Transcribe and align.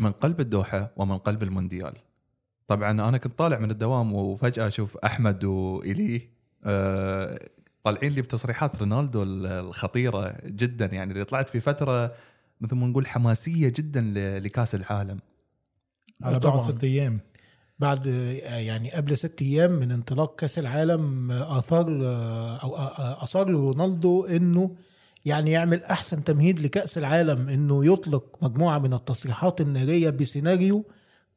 من 0.00 0.10
قلب 0.12 0.40
الدوحة 0.40 0.90
ومن 0.96 1.18
قلب 1.18 1.42
المونديال. 1.42 1.92
طبعا 2.66 2.90
أنا 2.90 3.18
كنت 3.18 3.38
طالع 3.38 3.58
من 3.58 3.70
الدوام 3.70 4.12
وفجأة 4.12 4.68
أشوف 4.68 4.96
أحمد 4.96 5.44
وايلي 5.44 6.22
آه، 6.64 7.48
طالعين 7.84 8.12
لي 8.12 8.22
بتصريحات 8.22 8.76
رونالدو 8.82 9.22
الخطيرة 9.22 10.36
جدا 10.46 10.86
يعني 10.86 11.12
اللي 11.12 11.24
طلعت 11.24 11.48
في 11.48 11.60
فترة 11.60 12.14
مثل 12.60 12.74
ما 12.76 12.86
نقول 12.86 13.06
حماسية 13.06 13.68
جدا 13.76 14.00
ل- 14.00 14.44
لكأس 14.44 14.74
العالم. 14.74 15.18
على. 16.22 16.38
بعد 16.38 16.60
ست 16.60 16.84
أيام. 16.84 17.20
بعد 17.78 18.06
يعني 18.06 18.90
قبل 18.92 19.18
ست 19.18 19.42
أيام 19.42 19.70
من 19.72 19.92
انطلاق 19.92 20.36
كأس 20.36 20.58
العالم 20.58 21.30
آثار 21.32 21.86
أو 22.62 22.74
اصر 23.22 23.50
رونالدو 23.50 24.24
إنه 24.24 24.76
يعني 25.24 25.50
يعمل 25.50 25.84
أحسن 25.84 26.24
تمهيد 26.24 26.60
لكأس 26.60 26.98
العالم 26.98 27.48
إنه 27.48 27.86
يطلق 27.92 28.38
مجموعة 28.42 28.78
من 28.78 28.94
التصريحات 28.94 29.60
النارية 29.60 30.10
بسيناريو 30.10 30.84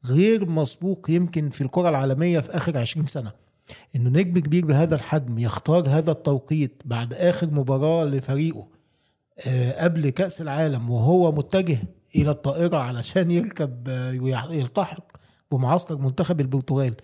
غير 0.06 0.48
مسبوق 0.48 1.06
يمكن 1.10 1.50
في 1.50 1.60
الكرة 1.60 1.88
العالمية 1.88 2.40
في 2.40 2.56
آخر 2.56 2.78
20 2.78 3.06
سنة. 3.06 3.32
إنه 3.96 4.10
نجم 4.10 4.38
كبير 4.38 4.66
بهذا 4.66 4.94
الحجم 4.94 5.38
يختار 5.38 5.88
هذا 5.88 6.10
التوقيت 6.10 6.82
بعد 6.84 7.14
آخر 7.14 7.46
مباراة 7.50 8.04
لفريقه 8.04 8.68
آه، 9.46 9.84
قبل 9.84 10.10
كأس 10.10 10.40
العالم 10.40 10.90
وهو 10.90 11.32
متجه 11.32 11.78
إلى 12.16 12.30
الطائرة 12.30 12.76
علشان 12.76 13.30
يركب 13.30 13.88
آه، 13.88 14.20
ويلتحق 14.50 15.04
بمعسكر 15.52 15.96
منتخب 15.96 16.40
البرتغال. 16.40 16.94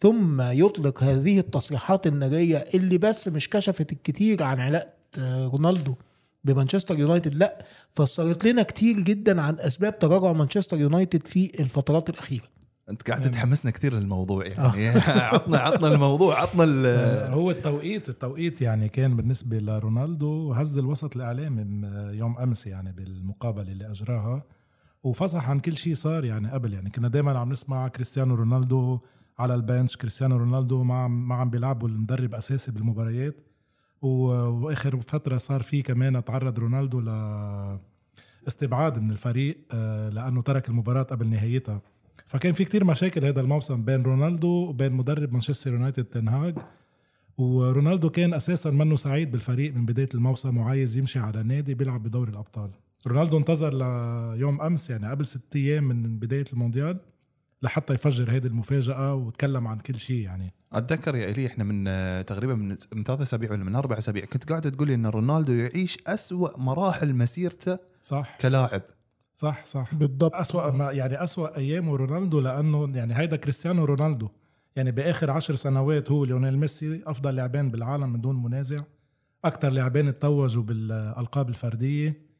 ثم 0.00 0.42
يطلق 0.42 1.02
هذه 1.02 1.38
التصريحات 1.38 2.06
النارية 2.06 2.56
اللي 2.74 2.98
بس 2.98 3.28
مش 3.28 3.50
كشفت 3.50 3.92
الكثير 3.92 4.42
عن 4.42 4.60
علاقة 4.60 4.94
آه، 5.18 5.46
رونالدو 5.46 5.94
بمانشستر 6.44 6.98
يونايتد 6.98 7.34
لا 7.34 7.64
فسرت 7.92 8.44
لنا 8.44 8.62
كتير 8.62 9.00
جدا 9.00 9.42
عن 9.42 9.56
أسباب 9.58 9.98
تراجع 9.98 10.32
مانشستر 10.32 10.76
يونايتد 10.80 11.26
في 11.26 11.60
الفترات 11.60 12.10
الأخيرة. 12.10 12.44
أنت 12.90 13.02
قاعد. 13.10 13.30
تحمسنا 13.30 13.70
كثير 13.70 13.94
للموضوع 13.94 14.46
يعني. 14.46 14.88
عطنا 15.34 15.58
عطنا 15.58 15.88
الموضوع 15.94 16.40
عطنا 16.42 16.64
ال- 16.64 16.86
آه، 16.86 17.28
هو 17.34 17.50
التوقيت 17.50 18.08
التوقيت 18.08 18.62
يعني 18.62 18.88
كان 18.88 19.16
بالنسبة 19.16 19.58
لرونالدو 19.58 20.52
هز 20.52 20.78
الوسط 20.78 21.16
الإعلامي 21.16 21.64
م- 21.64 22.10
يوم 22.14 22.38
أمس 22.38 22.66
يعني 22.66 22.92
بالمقابلة 22.92 23.72
اللي 23.72 23.90
أجراها 23.90 24.42
وفصح 25.02 25.50
عن 25.50 25.60
كل 25.60 25.76
شيء 25.76 25.94
صار 25.94 26.24
يعني 26.24 26.50
قبل. 26.50 26.72
يعني 26.74 26.90
كنا 26.90 27.08
دائما 27.08 27.38
عم 27.38 27.52
نسمع 27.52 27.88
كريستيانو 27.88 28.34
رونالدو 28.34 28.98
على 29.38 29.54
البنش 29.54 29.96
كريستيانو 29.96 30.36
رونالدو 30.36 30.82
ما 30.84 30.94
عم 30.94 31.28
ما 31.28 31.34
عم 31.34 31.50
بيلعبوا 31.50 31.88
المدرب 31.88 32.34
أساسي 32.34 32.72
بالمباريات. 32.72 33.40
وآخر 34.04 35.00
فترة 35.00 35.38
صار 35.38 35.62
في 35.62 35.82
كمان 35.82 36.24
تعرض 36.24 36.58
رونالدو 36.58 37.00
ل 37.00 37.08
استبعاد 38.48 38.98
من 38.98 39.10
الفريق 39.10 39.58
آه، 39.72 40.08
لأنه 40.08 40.42
ترك 40.42 40.68
المباراة 40.68 41.02
قبل 41.02 41.26
نهايتها. 41.26 41.80
فكان 42.26 42.52
في 42.52 42.64
كتير 42.64 42.84
مشاكل 42.84 43.24
هذا 43.24 43.40
الموسم 43.40 43.82
بين 43.82 44.02
رونالدو 44.02 44.48
وبين 44.48 44.92
مدرب 44.92 45.32
مانشستر 45.32 45.72
يونايتد 45.72 46.04
تنهاج 46.04 46.54
ورونالدو 47.38 48.10
كان 48.10 48.34
أساسا 48.34 48.70
منه 48.70 48.96
سعيد 48.96 49.30
بالفريق 49.30 49.74
من 49.74 49.86
بداية 49.86 50.08
الموسم 50.14 50.56
وعايز 50.56 50.96
يمشي 50.96 51.18
على 51.18 51.42
نادي 51.42 51.74
بيلعب 51.74 52.02
بدوري 52.02 52.30
الأبطال. 52.30 52.70
رونالدو 53.06 53.38
انتظر 53.38 53.74
ليوم 53.74 54.60
أمس 54.60 54.90
يعني 54.90 55.10
قبل 55.10 55.26
ست 55.26 55.56
أيام 55.56 55.84
من 55.84 56.18
بداية 56.18 56.44
المونديال. 56.52 57.00
لحتى 57.62 57.94
يفجر 57.94 58.30
هذه 58.30 58.46
المفاجأة 58.46 59.14
وتكلم 59.14 59.66
عن 59.66 59.78
كل 59.78 59.98
شيء 59.98 60.16
يعني. 60.20 60.52
أتذكر 60.72 61.14
يا 61.14 61.30
إلي 61.30 61.46
إحنا 61.46 61.64
من 61.64 61.84
آه، 61.88 62.22
تقريبا 62.22 62.54
من 62.54 62.76
من 62.92 63.02
ثلاث 63.04 63.20
أسابيع 63.20 63.52
ولا 63.52 63.64
من 63.64 63.74
أربع 63.74 63.98
أسابيع 63.98 64.24
كنت 64.24 64.48
قاعد 64.48 64.70
تقول 64.70 64.88
لي 64.88 64.94
إن 64.94 65.06
رونالدو 65.06 65.52
يعيش 65.52 65.98
أسوأ 66.06 66.58
مراحل 66.58 67.14
مسيرته 67.14 67.78
صح. 68.02 68.38
كلاعب. 68.40 68.82
صح 69.34 69.64
صح. 69.64 69.94
بالضبط. 69.94 70.34
أسوأ 70.34 70.70
ما 70.70 70.92
يعني 70.92 71.22
أسوأ 71.22 71.56
أيامه 71.56 71.96
رونالدو 71.96 72.40
لأنه 72.40 72.96
يعني 72.96 73.18
هيدا 73.18 73.36
كريستيانو 73.36 73.84
رونالدو. 73.84 74.28
يعني 74.76 74.90
بآخر 74.90 75.30
عشر 75.30 75.54
سنوات 75.54 76.10
هو 76.10 76.24
ليونيل 76.24 76.58
ميسي 76.58 77.02
أفضل 77.06 77.36
لاعبين 77.36 77.70
بالعالم 77.70 78.12
من 78.12 78.20
دون 78.20 78.42
منازع. 78.42 78.78
أكثر 79.44 79.70
لاعبين 79.70 80.18
تتوجوا 80.18 80.62
بالألقاب 80.62 81.48
الفردية. 81.48 82.33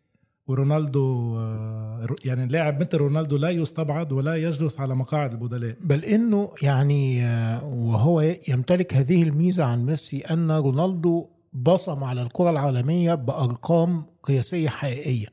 ورونالدو 0.46 1.36
آه، 1.38 2.06
يعني 2.24 2.46
لاعب 2.46 2.80
مثل 2.80 2.96
رونالدو 2.96 3.36
لا 3.36 3.50
يستبعد 3.50 4.12
ولا 4.12 4.34
يجلس 4.34 4.80
على 4.80 4.94
مقاعد 4.94 5.32
البدلاء. 5.32 5.76
بل 5.80 6.04
إنه 6.04 6.50
يعني 6.62 7.24
آه، 7.24 7.64
وهو 7.64 8.36
يمتلك 8.48 8.94
هذه 8.94 9.22
الميزة 9.22 9.64
عن 9.64 9.86
ميسي 9.86 10.20
أن 10.20 10.50
رونالدو 10.50 11.26
بصم 11.52 12.04
على 12.04 12.22
الكرة 12.22 12.50
العالمية 12.50 13.14
بأرقام 13.14 14.02
قياسية 14.22 14.68
حقيقية. 14.68 15.26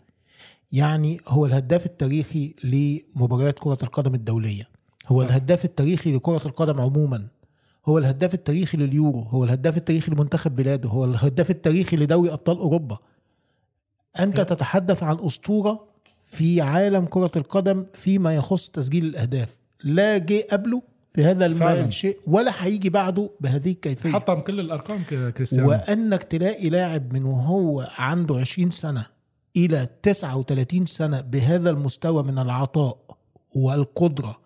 يعني 0.72 1.22
هو 1.28 1.46
الهداف 1.46 1.86
التاريخي 1.86 2.56
لمباريات 2.64 3.60
كرة 3.60 3.78
القدم 3.84 4.14
الدولية. 4.14 4.64
هو 5.08 5.22
صح. 5.22 5.28
الهداف 5.28 5.66
التاريخي 5.66 6.16
لكرة 6.16 6.42
القدم 6.46 6.82
عموما. 6.82 7.28
هو 7.86 7.98
الهداف 7.98 8.34
التاريخي 8.34 8.78
لليورو. 8.78 9.22
هو 9.22 9.44
الهداف 9.44 9.78
التاريخي 9.78 10.12
لمنتخب 10.12 10.56
بلاده. 10.56 10.90
هو 10.90 11.06
الهداف 11.06 11.50
التاريخي 11.52 11.98
لدوري 11.98 12.34
أبطال 12.34 12.58
أوروبا. 12.58 12.98
أنت 14.20 14.36
حلو. 14.38 14.46
تتحدث 14.46 15.04
عن 15.04 15.18
أسطورة 15.20 15.88
في 16.24 16.62
عالم 16.62 17.06
كرة 17.06 17.32
القدم 17.36 17.86
فيما 17.94 18.36
يخص 18.36 18.70
تسجيل 18.70 19.06
الأهداف 19.06 19.50
لا 19.84 20.18
جه 20.18 20.48
قبله 20.52 20.82
في 21.16 21.24
هذا. 21.24 21.88
الشيء 21.88 22.18
ولا 22.28 22.52
هيجي 22.66 22.90
بعده 22.90 23.30
بهذه 23.40 23.72
الكيفية 23.72 24.10
حطم 24.10 24.40
كل 24.40 24.60
الأرقام 24.60 25.04
ك- 25.04 25.34
كريستيانو 25.34 25.70
وأنك 25.70 26.24
تلاقي 26.24 26.70
لاعب 26.70 27.14
من 27.14 27.24
وهو 27.26 27.88
عنده 27.98 28.38
20 28.38 28.72
سنة 28.72 29.06
إلى 29.56 29.88
39 30.04 30.86
سنة 30.86 31.22
بهذا 31.22 31.70
المستوى 31.70 32.24
من 32.24 32.40
العطاء 32.40 32.98
والقدرة 33.56 34.40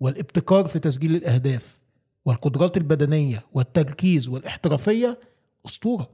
والابتكار 0.00 0.64
في 0.66 0.78
تسجيل 0.78 1.14
الأهداف 1.16 1.78
والقدرات 2.24 2.76
البدنية 2.76 3.42
والتركيز 3.52 4.28
والإحترافية 4.28 5.18
أسطورة 5.66 6.08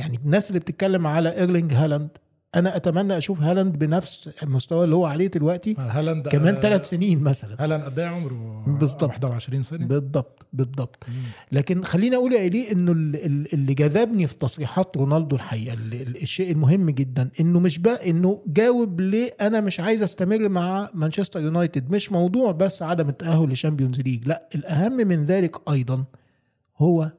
يعني 0.00 0.18
الناس 0.24 0.48
اللي 0.48 0.60
بتتكلم 0.60 1.06
على 1.06 1.36
إيرلينج 1.38 1.72
هالاند 1.72 2.08
أنا 2.54 2.76
أتمنى 2.76 3.18
أشوف 3.18 3.40
هالاند 3.40 3.78
بنفس 3.78 4.30
المستوى 4.42 4.84
اللي 4.84 4.96
هو 4.96 5.06
عليه 5.06 5.26
دلوقتي 5.26 5.74
هالاند 5.78 6.28
كمان 6.28 6.54
آه، 6.54 6.60
ثلاث 6.60 6.88
سنين 6.88 7.20
مثلا 7.22 7.56
هالاند 7.64 7.84
قد 7.84 7.98
إيه 7.98 8.06
عمره؟ 8.06 8.64
بالضبط. 8.66 9.02
21 9.02 9.62
سنة 9.62 9.86
بالضبط 9.86 10.46
بالضبط 10.52 11.04
مم. 11.08 11.14
لكن 11.52 11.82
خليني 11.84 12.16
أقول 12.16 12.32
يا 12.32 12.46
إلي 12.46 12.72
إنه 12.72 12.92
ال- 12.92 13.16
ال- 13.26 13.54
اللي 13.54 13.74
جذبني 13.74 14.26
في 14.26 14.34
تصريحات 14.34 14.96
رونالدو 14.96 15.36
الحقيقة 15.36 15.74
ال- 15.74 15.94
ال- 16.02 16.22
الشيء 16.22 16.52
المهم 16.52 16.90
جدا 16.90 17.30
إنه 17.40 17.60
مش 17.60 17.78
بقى 17.78 18.10
إنه 18.10 18.42
جاوب 18.46 19.00
ليه 19.00 19.30
أنا 19.40 19.60
مش 19.60 19.80
عايز 19.80 20.02
أستمر 20.02 20.48
مع 20.48 20.90
مانشستر 20.94 21.40
يونايتد 21.40 21.90
مش 21.90 22.12
موضوع 22.12 22.52
بس 22.52 22.82
عدم 22.82 23.08
التأهل 23.08 23.48
ل 23.48 23.53
Champions 23.53 24.00
League 24.00 24.28
لا 24.28 24.48
الأهم 24.54 24.92
من 24.96 25.26
ذلك 25.26 25.56
أيضا 25.70 26.04
هو 26.78 27.12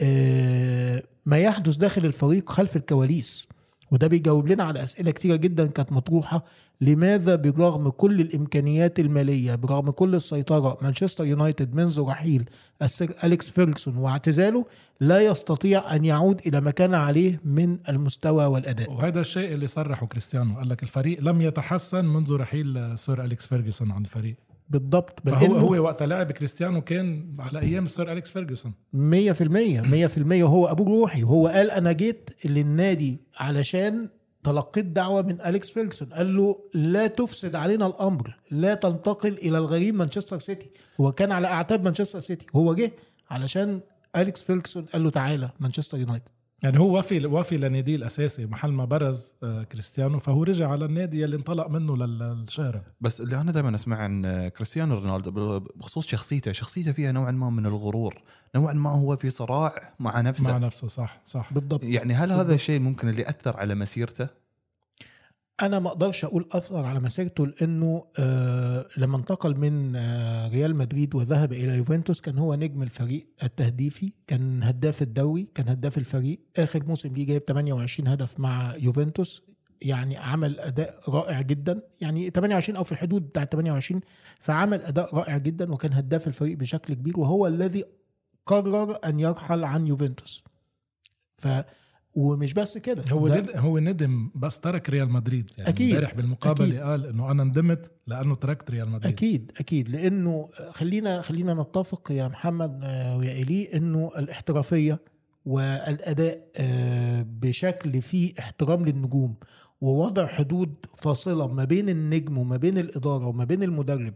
آه، 0.00 1.02
ما 1.30 1.38
يحدث 1.38 1.76
داخل 1.76 2.06
الفريق 2.06 2.50
خلف 2.50 2.76
الكواليس. 2.76 3.48
وده 3.90 4.06
بيجاوب 4.06 4.48
لنا 4.48 4.64
على 4.64 4.82
أسئلة 4.82 5.10
كتيرة 5.10 5.36
جدا 5.36 5.66
كانت 5.66 5.92
مطروحة. 5.92 6.44
لماذا 6.80 7.36
برغم 7.36 7.88
كل 7.88 8.20
الإمكانيات 8.20 8.98
المالية 8.98 9.54
برغم 9.54 9.90
كل 9.90 10.14
السيطرة 10.14 10.78
مانشستر 10.82 11.24
يونايتد 11.24 11.74
منذ 11.74 12.00
رحيل 12.00 12.50
السير 12.82 13.14
أليكس 13.24 13.50
فيرجسون 13.50 13.96
واعتزاله 13.96 14.66
لا 15.00 15.20
يستطيع 15.20 15.94
أن 15.94 16.04
يعود 16.04 16.40
إلى 16.46 16.60
ما 16.60 16.70
كان 16.70 16.94
عليه 16.94 17.40
من 17.44 17.78
المستوى 17.88 18.44
والأداء؟ 18.44 18.92
وهذا 18.92 19.20
الشيء 19.20 19.54
اللي 19.54 19.66
صرحه 19.66 20.06
كريستيانو. 20.06 20.56
قال 20.56 20.68
لك 20.68 20.82
الفريق 20.82 21.20
لم 21.20 21.42
يتحسن 21.42 22.04
منذ 22.04 22.36
رحيل 22.36 22.98
سير 22.98 23.24
أليكس 23.24 23.46
فيرجسون 23.46 23.90
عن 23.90 24.02
الفريق. 24.02 24.36
بالضبط 24.70 25.28
فهو 25.28 25.46
إنه 25.46 25.58
هو 25.58 25.84
وقت 25.84 26.02
لعب 26.02 26.32
كريستيانو 26.32 26.80
كان 26.80 27.36
على 27.38 27.58
أيام 27.60 27.86
سير 27.86 28.12
أليكس 28.12 28.30
فيرجسون. 28.30 28.72
100% 28.92 28.96
100% 28.96 30.42
وهو 30.42 30.66
ابو 30.66 30.84
روحي. 30.84 31.22
وهو 31.22 31.48
قال 31.48 31.70
أنا 31.70 31.92
جيت 31.92 32.30
للنادي 32.44 33.20
علشان 33.36 34.08
تلقيت 34.44 34.84
دعوة 34.84 35.22
من 35.22 35.40
أليكس 35.40 35.70
فيرجسون. 35.70 36.08
قال 36.08 36.36
له 36.36 36.56
لا 36.74 37.06
تفسد 37.06 37.54
علينا 37.54 37.86
الأمر 37.86 38.36
لا 38.50 38.74
تنتقل 38.74 39.32
إلى 39.32 39.58
الغريم 39.58 39.94
مانشستر 39.94 40.38
سيتي. 40.38 40.70
هو 41.00 41.12
كان 41.12 41.32
على 41.32 41.46
أعتاب 41.46 41.84
مانشستر 41.84 42.20
سيتي. 42.20 42.46
هو 42.56 42.74
جه 42.74 42.92
علشان 43.30 43.80
أليكس 44.16 44.42
فيرجسون. 44.42 44.84
قال 44.84 45.04
له 45.04 45.10
تعالى 45.10 45.50
مانشستر 45.60 45.98
يونايتد. 45.98 46.28
يعني 46.62 46.78
هو 46.78 46.98
وفي 46.98 47.26
وفي 47.26 47.56
لناديه 47.56 47.96
الأساسي 47.96 48.46
محل 48.46 48.72
ما 48.72 48.84
برز 48.84 49.32
آه، 49.42 49.62
كريستيانو 49.62 50.18
فهو 50.18 50.42
رجع 50.42 50.68
على 50.70 50.84
النادي 50.84 51.24
اللي 51.24 51.36
انطلق 51.36 51.68
منه 51.68 51.96
لل- 51.96 52.18
للشارع. 52.18 52.82
بس 53.00 53.20
اللي 53.20 53.40
أنا 53.40 53.52
دائما 53.52 53.74
اسمع 53.74 53.96
عن 53.96 54.48
كريستيانو 54.48 54.94
رونالدو 54.94 55.58
بخصوص 55.60 56.06
شخصيته 56.06 56.52
شخصيته 56.52 56.92
فيها 56.92 57.12
نوعا 57.12 57.30
ما 57.30 57.50
من 57.50 57.66
الغرور 57.66 58.22
نوعا 58.56 58.72
ما 58.72 58.90
هو 58.90 59.16
في 59.16 59.30
صراع 59.30 59.92
مع 60.00 60.20
نفسه. 60.20 60.50
مع 60.52 60.58
نفسه 60.58 60.88
صح 60.88 61.20
صح. 61.24 61.52
بالضبط. 61.52 61.84
يعني 61.84 62.14
هل 62.14 62.32
هذا 62.32 62.54
الشيء 62.54 62.80
ممكن 62.80 63.08
اللي 63.08 63.28
اثر 63.28 63.56
على 63.56 63.74
مسيرته؟ 63.74 64.28
أنا 65.62 65.78
ما 65.78 65.88
أقدرش 65.88 66.24
أقول 66.24 66.48
اثر 66.52 66.76
على 66.84 67.00
مسيرته 67.00 67.46
لأنه 67.46 68.04
آه 68.18 68.86
لما 68.96 69.16
انتقل 69.16 69.56
من 69.56 69.96
آه 69.96 70.48
ريال 70.48 70.76
مدريد 70.76 71.14
وذهب 71.14 71.52
إلى 71.52 71.76
يوفنتوس 71.76 72.20
كان 72.20 72.38
هو 72.38 72.54
نجم 72.54 72.82
الفريق 72.82 73.26
التهديفي 73.42 74.12
كان 74.26 74.62
هداف 74.62 75.02
الدوري 75.02 75.48
كان 75.54 75.68
هداف 75.68 75.98
الفريق. 75.98 76.40
آخر 76.56 76.84
موسم 76.84 77.14
ليه 77.14 77.26
جايب 77.26 77.42
28 77.48 78.08
هدف 78.08 78.40
مع 78.40 78.74
يوفنتوس 78.78 79.42
يعني 79.82 80.16
عمل 80.16 80.60
أداء 80.60 81.00
رائع 81.08 81.40
جدا. 81.40 81.82
يعني 82.00 82.30
28 82.30 82.76
أو 82.76 82.84
في 82.84 82.92
الحدود 82.92 83.22
بتاع 83.22 83.44
28 83.44 84.00
فعمل 84.40 84.82
أداء 84.82 85.14
رائع 85.16 85.36
جدا 85.36 85.72
وكان 85.72 85.92
هداف 85.92 86.26
الفريق 86.26 86.58
بشكل 86.58 86.94
كبير 86.94 87.20
وهو 87.20 87.46
الذي 87.46 87.84
قرر 88.46 88.98
أن 89.04 89.20
يرحل 89.20 89.64
عن 89.64 89.86
يوفنتوس. 89.86 90.44
ف 91.38 91.48
ومش 92.14 92.54
بس 92.54 92.78
كده 92.78 93.04
هو 93.10 93.28
ند... 93.28 93.50
هو 93.56 93.78
ندم 93.78 94.30
بس 94.34 94.60
ترك 94.60 94.90
ريال 94.90 95.10
مدريد 95.10 95.50
يعني 95.58 95.70
أكيد. 95.70 95.94
امبارح 95.94 96.14
بالمقابلة 96.14 96.66
أكيد. 96.66 96.80
قال 96.80 97.06
إنه 97.06 97.30
أنا 97.30 97.44
ندمت 97.44 97.92
لأنه 98.06 98.34
تركت 98.34 98.70
ريال 98.70 98.88
مدريد 98.88 99.12
أكيد 99.12 99.52
أكيد 99.60 99.88
لأنه 99.88 100.48
خلينا 100.70 101.22
خلينا 101.22 101.54
نتفق 101.54 102.12
يا 102.12 102.28
محمد 102.28 102.80
آه، 102.84 103.18
ويا 103.18 103.32
ايلي 103.32 103.74
إنه 103.74 104.10
الاحترافية 104.18 105.00
والأداء 105.44 106.48
آه، 106.56 107.26
بشكل 107.28 108.02
فيه 108.02 108.32
احترام 108.38 108.84
للنجوم 108.84 109.34
ووضع 109.80 110.26
حدود 110.26 110.74
فاصلة 110.96 111.46
ما 111.46 111.64
بين 111.64 111.88
النجم 111.88 112.38
وما 112.38 112.56
بين 112.56 112.78
الإدارة 112.78 113.26
وما 113.26 113.44
بين 113.44 113.62
المدرب 113.62 114.14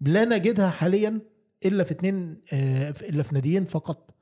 لا 0.00 0.24
نجدها 0.24 0.70
حاليا 0.70 1.20
إلا 1.64 1.84
في 1.84 1.90
اتنين 1.90 2.40
آه، 2.52 2.90
إلا 2.90 3.22
في 3.22 3.34
ناديين 3.34 3.64
فقط 3.64 4.15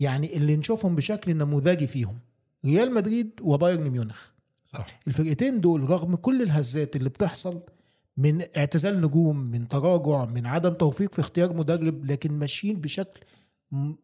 يعني 0.00 0.36
اللي 0.36 0.56
نشوفهم 0.56 0.94
بشكل 0.94 1.36
نموذجي 1.36 1.86
فيهم 1.86 2.18
ريال 2.64 2.94
مدريد 2.94 3.30
وبايرن 3.42 3.90
ميونخ. 3.90 4.26
صح. 4.66 5.00
الفرقتين 5.08 5.60
دول 5.60 5.90
رغم 5.90 6.14
كل 6.16 6.42
الهزات 6.42 6.96
اللي 6.96 7.08
بتحصل 7.08 7.62
من 8.16 8.42
اعتزال 8.56 9.00
نجوم 9.00 9.36
من 9.36 9.68
تراجع 9.68 10.24
من 10.24 10.46
عدم 10.46 10.72
توفيق 10.72 11.14
في 11.14 11.20
اختيار 11.20 11.52
مدرب 11.52 12.04
لكن 12.04 12.32
ماشيين 12.32 12.80
بشكل 12.80 13.20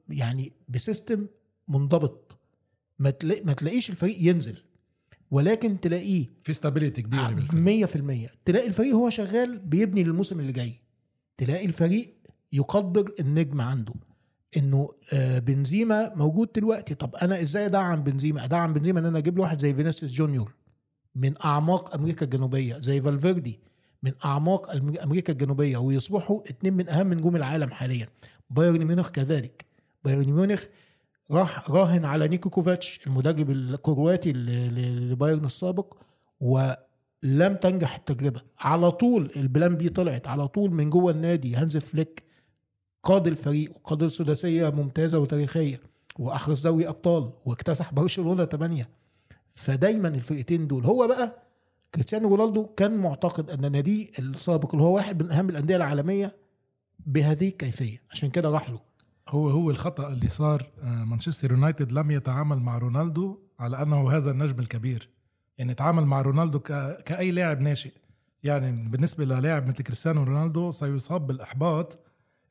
يعني 0.09 0.53
ب 0.69 0.77
system 0.77 1.27
منضبط. 1.69 2.39
ما, 2.99 3.13
ما 3.45 3.53
تلاقيش 3.53 3.91
الفريق 3.91 4.17
ينزل 4.21 4.63
ولكن 5.31 5.81
تلاقيه 5.81 6.27
في 6.45 6.53
stability 6.53 7.03
كبيرة 7.03 7.29
بالفريق. 7.29 8.29
100% 8.29 8.31
تلاقي 8.45 8.67
الفريق 8.67 8.95
هو 8.95 9.11
شغال 9.11 9.59
بيبني 9.59 10.05
للموسم 10.05 10.41
اللي 10.41 10.53
جاي. 10.53 10.73
تلاقي 11.37 11.67
الفريق 11.67 12.15
يقدر 12.53 13.13
النجم 13.21 13.61
عنده. 13.61 13.95
إنه 14.57 14.89
آه، 15.13 15.39
بنزيما 15.39 16.15
موجود 16.15 16.49
دلوقتي. 16.55 16.95
طب 16.95 17.15
أنا 17.15 17.43
إزاي 17.43 17.67
أدعم 17.67 18.03
بنزيما؟ 18.03 18.45
أدعم 18.45 18.73
بنزيما 18.73 19.01
إن 19.01 19.05
أنا 19.05 19.19
أجيب 19.19 19.37
له 19.37 19.43
واحد 19.43 19.61
زي 19.61 19.75
فينيسيوس 19.75 20.13
جونيور 20.13 20.55
من 21.15 21.35
أعماق 21.45 21.95
أمريكا 21.95 22.25
الجنوبية 22.25 22.79
زي 22.79 23.03
فالفيردي 23.03 23.61
من 24.03 24.13
أعماق 24.25 24.71
أمريكا 25.03 25.33
الجنوبية 25.33 25.77
ويصبحوا 25.77 26.41
اتنين 26.41 26.75
من 26.75 26.89
أهم 26.89 27.15
نجوم 27.15 27.37
العالم 27.37 27.71
حاليا. 27.71 28.09
بايرن 28.51 28.85
ميونخ 28.85 29.11
كذلك. 29.11 29.65
بايرن 30.05 30.33
ميونخ 30.33 30.65
راح 31.31 31.71
راهن 31.71 32.05
على 32.05 32.29
نيكو 32.29 32.51
كوفاتش 32.51 33.01
المدرب 33.07 33.51
الكرواتي 33.51 34.33
لبايرن 34.33 35.45
السابق 35.45 35.95
ولم 36.41 37.55
تنجح 37.61 37.95
التجربة. 37.95 38.43
على 38.59 38.91
طول 38.91 39.31
ال 39.37 39.45
plan 39.45 39.77
B 39.77 39.89
طلعت. 39.89 40.29
على 40.29 40.49
طول 40.49 40.71
من 40.75 40.91
جوه 40.91 41.13
النادي 41.13 41.55
هانز 41.55 41.77
فليك 41.77 42.23
قاد 43.03 43.27
الفريق 43.27 43.73
وقاد 43.77 44.03
السداسية 44.03 44.71
ممتازة 44.71 45.19
وتاريخية 45.19 45.81
وأحرز 46.19 46.67
دوري 46.67 46.89
أبطال 46.89 47.31
واكتسح 47.45 47.93
برشلونة 47.95 48.45
8 48.45 48.89
فدايما 49.55 50.09
الفرقتين 50.09 50.67
دول 50.67 50.85
هو 50.85 51.07
بقى 51.09 51.43
كريستيانو 51.95 52.35
رونالدو 52.35 52.67
كان 52.67 52.97
معتقد 52.97 53.51
أن 53.51 53.73
ناديه 53.73 54.09
السابق 54.19 54.75
اللي 54.75 54.85
هو 54.85 54.95
واحد 54.97 55.23
من 55.23 55.31
أهم 55.31 55.51
الأندية 55.51 55.77
العالمية 55.77 56.37
بهذه 57.07 57.49
الكيفية. 57.49 58.03
عشان 58.11 58.31
كده 58.31 58.51
راح 58.51 58.71
له. 58.71 58.81
هو 59.29 59.49
هو 59.49 59.71
الخطأ 59.71 60.09
اللي 60.13 60.29
صار 60.29 60.71
آه، 60.83 61.05
مانشستر 61.05 61.51
يونايتد 61.51 61.93
لم 61.93 62.11
يتعامل 62.11 62.59
مع 62.59 62.79
رونالدو 62.79 63.39
على 63.61 63.83
أنه 63.83 64.11
هذا 64.11 64.31
النجم 64.31 64.59
الكبير. 64.61 65.09
يعني 65.59 65.75
تعامل 65.75 66.07
مع 66.07 66.23
رونالدو. 66.23 66.59
كأي 67.05 67.31
لاعب 67.31 67.61
ناشئ. 67.61 67.93
يعني 68.45 68.89
بالنسبة 68.89 69.25
للاعب 69.25 69.69
مثل 69.69 69.83
كريستيانو 69.83 70.23
رونالدو 70.23 70.71
سيصاب 70.71 71.27
بالإحباط 71.27 71.99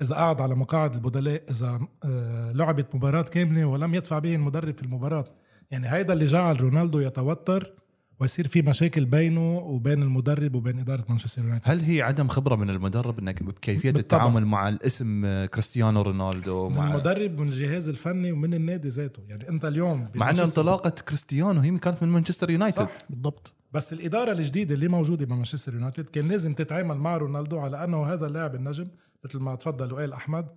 إذا 0.01 0.15
قعد 0.15 0.42
على 0.42 0.56
مقاعد 0.56 0.94
البدلاء 0.95 1.44
إذا 1.50 1.80
آه، 2.03 2.51
لعبت 2.51 2.95
مباراة 2.95 3.21
كاملة 3.21 3.65
ولم 3.65 3.95
يدفع 3.95 4.19
به 4.19 4.36
المدرب 4.36 4.75
في 4.75 4.83
المباراة. 4.83 5.25
يعني 5.71 5.92
هيدا 5.92 6.13
اللي 6.13 6.25
جعل 6.25 6.62
رونالدو 6.62 7.00
يتوتر 7.00 7.74
ويصير 8.19 8.48
في 8.48 8.62
مشاكل 8.62 9.06
بينه 9.06 9.57
وبين 9.57 10.03
المدرب 10.03 10.56
وبين 10.56 10.80
إدارة 10.80 11.06
مانشستر 11.09 11.42
يونايتد. 11.42 11.69
هل 11.69 11.80
هي 11.80 12.01
عدم 12.01 12.27
خبرة 12.27 12.56
من 12.56 12.69
المدرب 12.69 13.19
إنك 13.19 13.44
بكيفية 13.44 13.92
بالطبع. 13.92 14.18
التعامل 14.18 14.45
مع 14.45 14.69
الاسم 14.69 15.25
آه، 15.25 15.45
كريستيانو 15.45 16.01
رونالدو 16.01 16.69
من 16.69 16.75
مع 16.75 16.92
المدرب 16.92 17.39
ومن 17.39 17.48
الجهاز 17.48 17.89
الفني 17.89 18.31
ومن 18.31 18.53
النادي 18.53 18.88
ذاته. 18.88 19.24
يعني 19.27 19.50
أنت 19.50 19.65
اليوم 19.65 20.07
مع 20.15 20.30
إن 20.30 20.39
انطلاقة 20.39 20.89
كريستيانو 20.89 21.62
هي 21.62 21.77
كانت 21.77 22.03
من 22.03 22.09
مانشستر 22.09 22.50
يونايتد. 22.50 22.77
صح. 22.77 22.92
بالضبط. 23.09 23.53
بس 23.74 23.94
الإدارة 23.94 24.31
الجديدة 24.31 24.75
اللي 24.75 24.88
موجودة 24.88 25.25
بمانشستر 25.25 25.74
يونايتد 25.74 26.09
كان 26.09 26.27
لازم 26.27 26.53
تتعامل 26.53 26.98
مع 26.98 27.18
رونالدو 27.18 27.59
على 27.59 27.83
أنه 27.83 28.06
هذا 28.06 28.27
اللاعب 28.27 28.56
النجم. 28.56 28.88
مثل 29.25 29.39
ما 29.39 29.56
تفضل 29.56 29.94
وقال 29.94 30.13
أحمد 30.13 30.47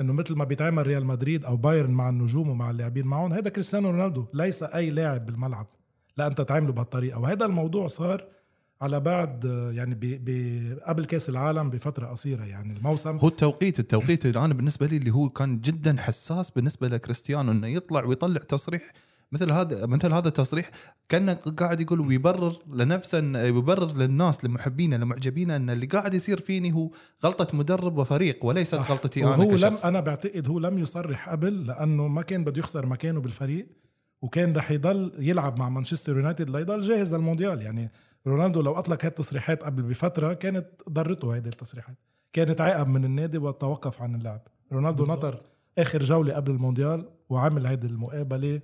إنه 0.00 0.12
مثل 0.12 0.34
ما 0.34 0.44
بيتعامل 0.44 0.86
ريال 0.86 1.06
مدريد 1.06 1.44
أو 1.44 1.56
بايرن 1.56 1.90
مع 1.90 2.08
النجوم 2.08 2.48
ومع 2.48 2.70
اللاعبين 2.70 3.06
معهم 3.06 3.32
هذا 3.32 3.48
كريستيانو 3.50 3.90
رونالدو 3.90 4.26
ليس 4.34 4.62
أي 4.62 4.90
لاعب 4.90 5.26
بالملعب 5.26 5.66
لا 6.16 6.26
أنت 6.26 6.40
تعامله 6.40 6.72
بهالطريقة. 6.72 7.20
وهذا 7.20 7.46
الموضوع 7.46 7.86
صار 7.86 8.24
على 8.80 9.00
بعد 9.00 9.44
يعني 9.74 9.94
ب 9.94 10.00
ب 10.00 10.78
قبل 10.86 11.04
كأس 11.04 11.28
العالم 11.28 11.70
بفترة 11.70 12.06
قصيرة 12.06 12.44
يعني 12.44 12.72
الموسم. 12.72 13.16
هو 13.16 13.28
التوقيت 13.28 13.80
التوقيت 13.80 14.26
أنا 14.26 14.54
بالنسبة 14.54 14.86
لي 14.86 14.96
اللي 14.96 15.10
هو 15.10 15.28
كان 15.28 15.60
جدا 15.60 15.96
حساس 15.98 16.50
بالنسبة 16.50 16.88
لكريستيانو 16.88 17.52
إنه 17.52 17.66
يطلع 17.66 18.04
ويطلع 18.04 18.40
تصريح 18.40 18.92
مثل 19.32 19.52
هذا 19.52 19.86
مثل 19.86 20.12
هذا 20.12 20.28
التصريح 20.28 20.70
كأنه 21.08 21.34
قاعد 21.34 21.80
يقول 21.80 22.00
ويبرر 22.00 22.52
لنفسه 22.72 23.18
ويبرر 23.34 23.92
للناس 23.92 24.44
لمحبينه 24.44 24.96
لمعجبينه 24.96 25.56
أن 25.56 25.70
اللي 25.70 25.86
قاعد 25.86 26.14
يصير 26.14 26.40
فيني 26.40 26.72
هو 26.72 26.90
غلطة 27.24 27.56
مدرب 27.56 27.98
وفريق 27.98 28.44
وليست 28.44 28.74
صح. 28.76 28.90
غلطتي 28.90 29.24
أنا 29.24 29.30
وهو 29.30 29.56
لم. 29.56 29.76
أنا 29.84 30.00
بعتقد 30.00 30.48
هو 30.48 30.58
لم 30.58 30.78
يصرح 30.78 31.28
قبل 31.28 31.66
لأنه 31.66 32.08
ما 32.08 32.22
كان 32.22 32.44
بده 32.44 32.58
يخسر 32.58 32.86
مكانه 32.86 33.20
بالفريق 33.20 33.66
وكان 34.22 34.56
رح 34.56 34.70
يضل 34.70 35.12
يلعب 35.18 35.58
مع 35.58 35.68
مانشستر 35.68 36.16
يونايتد 36.16 36.50
ليضل 36.50 36.80
جاهز 36.80 37.14
للمونديال 37.14 37.62
يعني 37.62 37.90
رونالدو 38.26 38.62
لو 38.62 38.72
أطلق 38.72 39.04
هاي 39.04 39.08
التصريحات 39.08 39.62
قبل 39.62 39.82
بفترة 39.82 40.32
كانت 40.32 40.66
ضرته 40.88 41.34
هيدي 41.34 41.48
التصريحات 41.48 41.96
كانت 42.32 42.60
عقب 42.60 42.88
من 42.88 43.04
النادي 43.04 43.38
وتوقف 43.38 44.02
عن 44.02 44.14
اللعب 44.14 44.40
رونالدو 44.72 45.04
بالضبط. 45.04 45.24
نطر 45.24 45.42
آخر 45.78 46.02
جولة 46.02 46.34
قبل 46.34 46.52
المونديال 46.52 47.08
وعمل 47.28 47.66
هيدي 47.66 47.86
المقابلة 47.86 48.60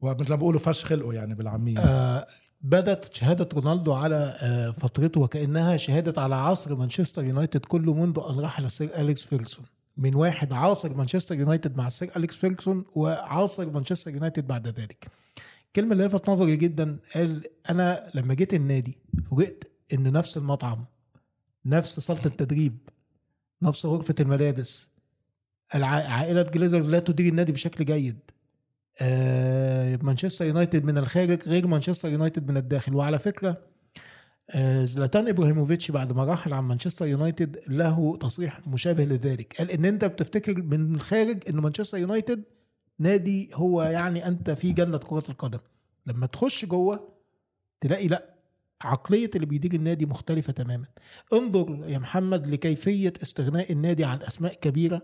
ومثل 0.00 0.30
ما 0.30 0.36
بيقولوا 0.36 0.60
فش 0.60 0.84
خلقه 0.84 1.12
يعني 1.12 1.34
بالعامية. 1.34 1.78
آه 1.78 2.26
بدت 2.60 3.14
شهادة 3.14 3.48
رونالدو 3.54 3.92
على 3.92 4.38
آه 4.40 4.70
فترته 4.70 5.20
وكأنها 5.20 5.76
شهادة 5.76 6.22
على 6.22 6.34
عصر 6.34 6.74
مانشستر 6.74 7.24
يونايتد 7.24 7.60
كله 7.60 7.94
منذ 7.94 8.20
أن 8.30 8.40
رحل 8.40 8.64
السير 8.64 9.00
أليكس 9.00 9.24
فيرجسون. 9.24 9.64
من 9.96 10.14
واحد 10.14 10.52
عاصر 10.52 10.94
مانشستر 10.94 11.34
يونايتد 11.34 11.76
مع 11.76 11.86
السير 11.86 12.10
أليكس 12.16 12.36
فيرجسون 12.36 12.84
وعاصر 12.94 13.70
مانشستر 13.70 14.10
يونايتد 14.14 14.46
بعد 14.46 14.68
ذلك. 14.68 15.08
الكلمة 15.66 15.92
اللي 15.92 16.04
لفت 16.04 16.28
نظري 16.30 16.56
جدا 16.56 16.98
قال 17.14 17.44
أنا 17.70 18.10
لما 18.14 18.34
جيت 18.34 18.54
النادي 18.54 18.98
فوجئت 19.30 19.64
إن 19.92 20.12
نفس 20.12 20.36
المطعم 20.36 20.84
نفس 21.66 22.00
صالة 22.00 22.26
التدريب 22.26 22.78
نفس 23.62 23.86
غرفة 23.86 24.14
الملابس 24.20 24.88
عائلة 25.72 26.42
جليزر 26.42 26.80
لا 26.80 26.98
تدير 26.98 27.28
النادي 27.28 27.52
بشكل 27.52 27.84
جيد. 27.84 28.18
مانشستر 30.02 30.44
يونايتد 30.44 30.84
من 30.84 30.98
الخارج 30.98 31.42
غير 31.48 31.66
مانشستر 31.66 32.08
يونايتد 32.08 32.50
من 32.50 32.56
الداخل. 32.56 32.94
وعلى 32.94 33.18
فكرة 33.18 33.56
آه، 34.50 34.84
زلاتان 34.84 35.28
إبراهيموفيتش 35.28 35.90
بعد 35.90 36.12
ما 36.12 36.24
رحل 36.24 36.52
عن 36.52 36.64
مانشستر 36.64 37.06
يونايتد 37.06 37.60
له 37.68 38.16
تصريح 38.16 38.68
مشابه 38.68 39.04
لذلك. 39.04 39.54
قال 39.58 39.70
إن 39.70 39.84
أنت 39.84 40.04
بتفتكر 40.04 40.62
من 40.62 40.94
الخارج 40.94 41.38
إن 41.48 41.56
مانشستر 41.56 41.98
يونايتد 41.98 42.42
نادي 42.98 43.50
هو 43.54 43.82
يعني 43.82 44.26
أنت 44.26 44.50
في 44.50 44.72
جنة 44.72 44.98
كرة 44.98 45.24
القدم. 45.28 45.58
لما 46.06 46.26
تخش 46.26 46.64
جوه 46.64 47.08
تلاقي 47.80 48.08
لأ 48.08 48.34
عقلية 48.82 49.30
اللي 49.34 49.46
بيدير 49.46 49.74
النادي 49.74 50.06
مختلفة 50.06 50.52
تماما. 50.52 50.86
انظر 51.32 51.84
يا 51.88 51.98
محمد 51.98 52.46
لكيفية 52.46 53.12
استغناء 53.22 53.72
النادي 53.72 54.04
عن 54.04 54.22
أسماء 54.22 54.54
كبيرة. 54.54 55.02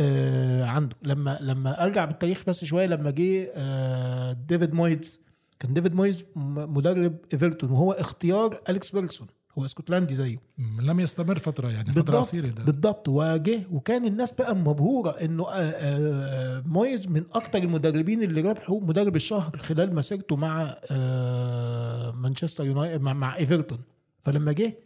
آه 0.00 0.64
عنده. 0.64 0.96
لما 1.02 1.38
لما 1.40 1.82
أرجع 1.84 2.04
بالتاريخ 2.04 2.42
بس 2.46 2.64
شوية 2.64 2.86
لما 2.86 3.10
جه 3.10 3.52
آه 3.54 4.32
ديفيد 4.32 4.74
مويز. 4.74 5.20
كان 5.60 5.74
ديفيد 5.74 5.94
مويز 5.94 6.24
مدرب 6.36 7.16
إيفرتون 7.32 7.70
وهو 7.70 7.92
اختيار 7.92 8.60
أليكس 8.68 8.90
فيرجسون. 8.90 9.26
هو 9.58 9.64
اسكتلندي 9.64 10.14
زيه. 10.14 10.38
لم 10.82 11.00
يستمر 11.00 11.38
فترة 11.38 11.68
يعني 11.68 11.84
فترة 11.92 12.02
بالضبط 12.02 12.16
قصيرة 12.16 12.46
ده. 12.46 12.64
بالضبط. 12.64 13.08
وجه 13.08 13.60
وكان 13.72 14.04
الناس 14.04 14.32
بقى 14.32 14.56
مبهورة 14.56 15.10
إنه 15.10 15.48
آه، 15.48 15.52
آه، 15.52 16.62
مويز 16.66 17.08
من 17.08 17.24
أكتر 17.32 17.58
المدربين 17.58 18.22
اللي 18.22 18.40
ربحوا 18.40 18.80
مدرب 18.80 19.16
الشهر 19.16 19.56
خلال 19.56 19.94
مسيرته 19.94 20.36
مع 20.36 20.76
آه، 20.90 22.10
مانشستر 22.10 22.64
يونايتد 22.64 23.00
مع, 23.00 23.12
مع 23.12 23.36
إيفرتون. 23.36 23.78
فلما 24.22 24.52
جه 24.52 24.78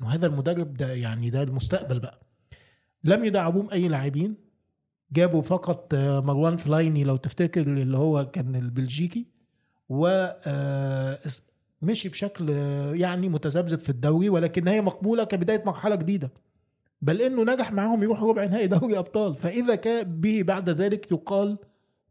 إنه 0.00 0.10
هذا 0.10 0.26
المدرب 0.26 0.74
ده 0.76 0.92
يعني 0.92 1.30
ده 1.30 1.42
المستقبل 1.42 1.98
بقى. 1.98 2.20
لم 3.04 3.24
يدعموهم 3.24 3.70
أي 3.70 3.88
لاعبين. 3.88 4.49
جابوا 5.12 5.42
فقط 5.42 5.94
آه، 5.94 6.20
مروان 6.20 6.56
فلايني 6.56 7.04
لو 7.04 7.16
تفتكر 7.16 7.60
اللي 7.60 7.96
هو 7.96 8.24
كان 8.32 8.54
البلجيكي 8.56 9.26
و 9.88 10.06
آه، 10.46 11.18
مشي 11.82 12.08
بشكل 12.08 12.46
آه، 12.50 12.92
يعني 12.94 13.28
متذبذب 13.28 13.78
في 13.78 13.88
الدوري 13.90 14.28
ولكن 14.28 14.68
هي 14.68 14.80
مقبولة 14.80 15.24
كبداية 15.24 15.62
مرحلة 15.66 15.94
جديدة. 15.96 16.30
بل 17.02 17.22
إنه 17.22 17.44
نجح 17.54 17.72
معاهم 17.72 18.02
يروح 18.02 18.22
ربع 18.22 18.44
نهائي 18.44 18.66
دوري 18.66 18.98
أبطال. 18.98 19.34
فإذا 19.34 19.74
كان 19.74 20.20
به 20.20 20.42
بعد 20.42 20.70
ذلك 20.70 21.12
يقال 21.12 21.58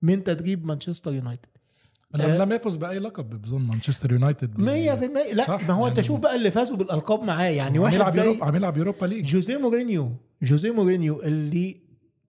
من 0.02 0.24
تدريب 0.24 0.66
مانشستر 0.66 1.14
يونايتد. 1.14 1.46
لم. 2.16 2.26
لم 2.30 2.52
يفز 2.52 2.76
بأي 2.76 3.00
لقب 3.00 3.42
بظن 3.42 3.62
مانشستر 3.62 4.12
يونايتد. 4.12 4.54
ب- 4.54 4.60
100% 4.60 5.34
لا 5.34 5.44
صح، 5.44 5.68
ما 5.68 5.74
هو 5.74 5.88
أنت 5.88 5.96
يعني- 5.98 6.08
شوف 6.08 6.20
بقى 6.20 6.36
اللي 6.36 6.52
فازوا 6.52 6.78
بالألقاب 6.78 7.24
معاه. 7.24 7.50
يعني 7.50 7.80
واحد 7.80 8.10
زي 8.12 8.38
عم 8.42 8.56
يلعب 8.56 8.78
Europa 8.78 9.06
League. 9.06 9.26
جوزيه 9.26 9.58
مورينيو. 9.58 10.12
جوزيه 10.44 10.72
مورينيو 10.72 11.22
اللي 11.22 11.78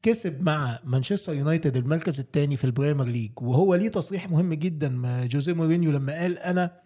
كسب 0.03 0.43
مع 0.43 0.79
مانشستر 0.85 1.35
يونايتد 1.35 1.77
المركز 1.77 2.21
الثاني 2.21 2.57
في 2.57 2.65
ال 2.65 2.70
Premier 2.70 3.07
League 3.07 3.31
وهو 3.41 3.75
ليه 3.75 3.89
تصريح 3.89 4.31
مهم 4.31 4.55
جدا 4.55 4.89
مع 4.89 5.25
جوزيه 5.27 5.53
مورينيو 5.53 5.91
لما 5.91 6.13
قال 6.21 6.39
أنا 6.39 6.81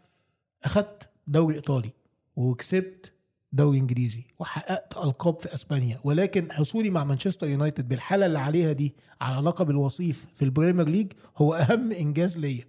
اخذت 0.65 1.09
دوري 1.27 1.55
إيطالي 1.55 1.91
وكسبت 2.37 3.13
دوري 3.53 3.79
إنجليزي 3.79 4.23
وحققت 4.39 4.97
ألقاب 4.97 5.41
في 5.41 5.55
إسبانيا 5.55 6.01
ولكن 6.05 6.53
حصولي 6.53 6.91
مع 6.91 7.05
مانشستر 7.05 7.47
يونايتد 7.47 7.89
بالحالة 7.89 8.27
اللي 8.27 8.39
عليها 8.39 8.73
دي 8.73 8.95
على 9.21 9.47
لقب 9.47 9.71
الوصيف 9.71 10.27
في 10.35 10.45
ال 10.45 10.50
Premier 10.50 10.89
League 10.89 11.13
هو 11.37 11.55
أهم 11.55 11.93
إنجاز 11.93 12.39
ليا. 12.39 12.65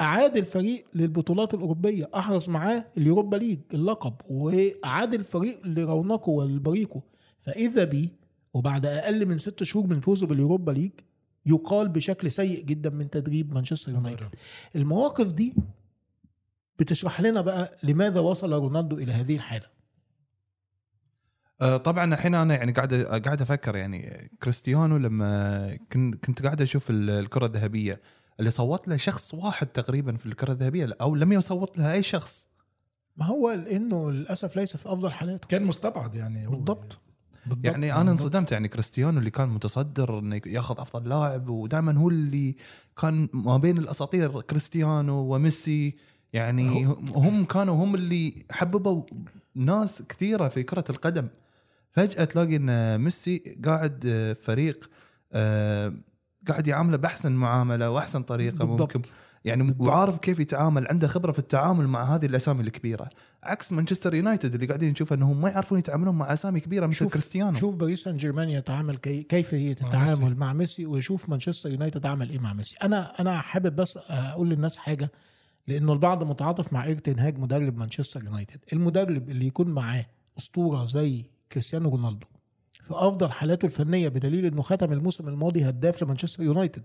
أعاد 0.00 0.36
الفريق 0.36 0.84
للبطولات 0.94 1.54
الأوروبية 1.54 2.10
احرز 2.14 2.48
معاه 2.48 2.84
ال 2.98 3.03
Europa 3.03 3.36
League 3.36 3.58
اللقب 3.74 4.14
وأعاد 4.30 5.14
الفريق 5.14 5.60
لرونقه 5.66 6.30
ولبريقه 6.30 7.02
فإذا 7.40 7.84
بي 7.84 8.10
وبعد 8.54 8.86
أقل 8.86 9.26
من 9.26 9.38
ست 9.38 9.62
شهور 9.62 9.86
من 9.86 10.00
فوزه 10.00 10.26
بال 10.26 10.38
Europa 10.38 10.72
League 10.72 10.90
يقال 11.46 11.88
بشكل 11.88 12.30
سيء 12.32 12.64
جدا 12.64 12.90
من 12.90 13.10
تدريب 13.10 13.54
مانشستر 13.54 13.92
يونايتد. 13.92 14.28
المواقف 14.76 15.32
دي 15.32 15.54
بتشرح 16.78 17.20
لنا 17.20 17.40
بقى 17.40 17.78
لماذا 17.82 18.20
وصل 18.20 18.52
رونالدو 18.52 18.96
إلى 18.98 19.12
هذه 19.12 19.36
الحالة. 19.36 19.66
آه، 21.60 21.76
طبعا 21.76 22.14
الحين 22.14 22.34
أنا 22.34 22.54
يعني 22.54 22.72
قاعد 22.72 22.94
قاعد 22.94 23.42
أفكر 23.42 23.76
يعني 23.76 24.30
كريستيانو 24.42 24.96
لما 24.96 25.76
كنت 25.92 26.24
كنت 26.26 26.42
قاعد 26.42 26.62
أشوف 26.62 26.90
ال- 26.90 27.10
الكرة 27.10 27.46
الذهبية 27.46 28.00
اللي 28.40 28.50
صوت 28.50 28.88
له 28.88 28.96
شخص 28.96 29.34
واحد 29.34 29.66
تقريبا 29.66 30.16
في 30.16 30.26
الكرة 30.26 30.52
الذهبية 30.52 30.96
أو 31.00 31.14
لم 31.14 31.32
يصوت 31.32 31.78
لها 31.78 31.92
أي 31.92 32.02
شخص. 32.02 32.48
ما 33.16 33.26
هو 33.26 33.50
لأنه 33.50 34.10
للأسف 34.10 34.56
ليس 34.56 34.76
في 34.76 34.86
أفضل 34.92 35.10
حالاته. 35.12 35.48
كان 35.48 35.62
مستبعد 35.64 36.14
يعني 36.14 36.46
هو. 36.46 36.50
بالضبط. 36.50 37.00
بالضبط. 37.46 37.64
يعني 37.64 37.94
أنا 37.94 38.10
انصدمت 38.10 38.52
يعني 38.52 38.68
كريستيانو 38.68 39.18
اللي 39.18 39.30
كان 39.30 39.48
متصدر 39.48 40.18
إنه 40.18 40.40
ياخذ 40.46 40.80
أفضل 40.80 41.08
لاعب 41.08 41.48
ودائما 41.48 41.98
هو 41.98 42.08
اللي 42.08 42.56
كان 43.00 43.28
ما 43.32 43.56
بين 43.56 43.78
الأساطير 43.78 44.40
كريستيانو 44.40 45.34
وميسي 45.34 45.94
يعني 46.32 46.84
هم 47.14 47.44
كانوا 47.44 47.84
هم 47.84 47.94
اللي 47.94 48.34
حببوا 48.50 49.02
ناس 49.54 50.02
كثيرة 50.02 50.48
في 50.48 50.62
كرة 50.62 50.84
القدم 50.90 51.28
فجأة 51.90 52.24
تلاقي 52.24 52.56
إن 52.56 53.00
ميسي 53.00 53.58
قاعد 53.64 54.04
آه، 54.06 54.32
فريق 54.32 54.90
آه، 55.32 55.92
قاعد 56.48 56.68
يعامله 56.68 56.96
بأحسن 56.96 57.32
معاملة 57.32 57.90
وأحسن 57.90 58.22
طريقة 58.22 58.64
بالضبط. 58.64 58.96
ممكن 58.96 59.10
يعني. 59.44 59.74
وعارف 59.78 60.16
كيف 60.18 60.40
يتعامل 60.40 60.86
عنده 60.88 61.08
خبرة 61.08 61.32
في 61.32 61.38
التعامل 61.38 61.86
مع 61.88 62.02
هذه 62.14 62.26
الأسامي 62.26 62.60
الكبيرة 62.62 63.08
عكس 63.42 63.72
مانشستر 63.72 64.14
يونايتد 64.14 64.54
اللي 64.54 64.66
قاعدين 64.66 64.90
نشوف 64.90 65.12
إنهم 65.12 65.40
ما 65.40 65.48
يعرفون 65.50 65.78
يتعاملون 65.78 66.14
مع 66.14 66.32
أسامي 66.32 66.60
كبيرة 66.60 66.86
مثل 66.86 66.96
شوف- 66.96 67.12
كريستيانو 67.12 67.58
شوف 67.58 67.74
باريس 67.74 68.02
سان 68.02 68.16
جيرمان 68.16 68.48
يتعامل 68.48 68.96
كي 68.96 69.22
كيفيه 69.22 69.72
التعامل. 69.72 70.36
مع 70.36 70.52
ميسي 70.52 70.86
ويشوف 70.86 71.28
مانشستر 71.28 71.70
يونايتد 71.70 72.06
عمل 72.06 72.30
إيه 72.30 72.38
مع 72.38 72.52
بصي 72.52 72.76
أنا 72.82 73.20
أنا 73.20 73.40
حابب 73.40 73.76
بس 73.76 73.98
أقول 74.10 74.48
للناس 74.50 74.78
حاجة 74.78 75.10
لأنه 75.68 75.92
البعض 75.92 76.24
متعاطف 76.24 76.72
مع 76.72 76.84
إيريك 76.84 77.07
تن 77.07 77.18
هاج 77.18 77.38
مدرب 77.38 77.76
مانشستر 77.78 78.24
يونايتد 78.24 78.60
المدرب 78.72 79.30
اللي 79.30 79.46
يكون 79.46 79.68
معاه 79.68 80.06
أسطورة 80.38 80.84
زي 80.84 81.24
كريستيانو 81.52 81.88
رونالدو 81.90 82.26
في 82.84 82.90
أفضل 82.94 83.30
حالاته 83.32 83.66
الفنية 83.66 84.08
بدليل 84.08 84.44
إنه 84.44 84.62
ختم 84.62 84.92
الموسم 84.92 85.28
الماضي 85.28 85.68
هداف 85.68 86.02
لمانشستر 86.02 86.42
يونايتد 86.42 86.82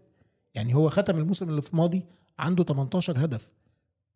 يعني 0.56 0.76
هو 0.76 0.90
ختم 0.90 1.18
الموسم 1.18 1.50
اللي 1.50 1.62
في 1.62 1.70
الماضي 1.74 2.06
عنده 2.40 2.64
18 2.64 3.26
هدف. 3.26 3.52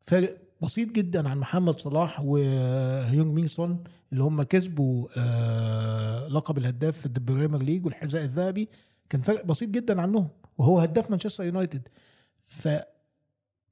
فارق 0.02 0.38
بسيط 0.62 0.92
جدا 0.92 1.30
عن 1.30 1.38
محمد 1.40 1.80
صلاح 1.80 2.22
وهيونج 2.22 3.34
مين 3.36 3.48
سون 3.48 3.84
اللي 4.12 4.24
هم 4.24 4.44
كسبوا 4.44 5.08
آه، 5.18 6.28
لقب 6.28 6.58
الهداف 6.58 6.98
في 6.98 7.06
ال 7.06 7.13
Premier 7.13 7.62
League 7.62 7.86
والحذاء 7.86 8.24
الذهبي. 8.24 8.70
كان 9.10 9.22
فرق 9.22 9.46
بسيط 9.46 9.70
جدا 9.70 10.02
عنهم 10.02 10.28
وهو 10.58 10.80
هداف 10.80 11.10
مانشستر 11.10 11.44
يونايتد. 11.44 11.88
فما 12.46 12.84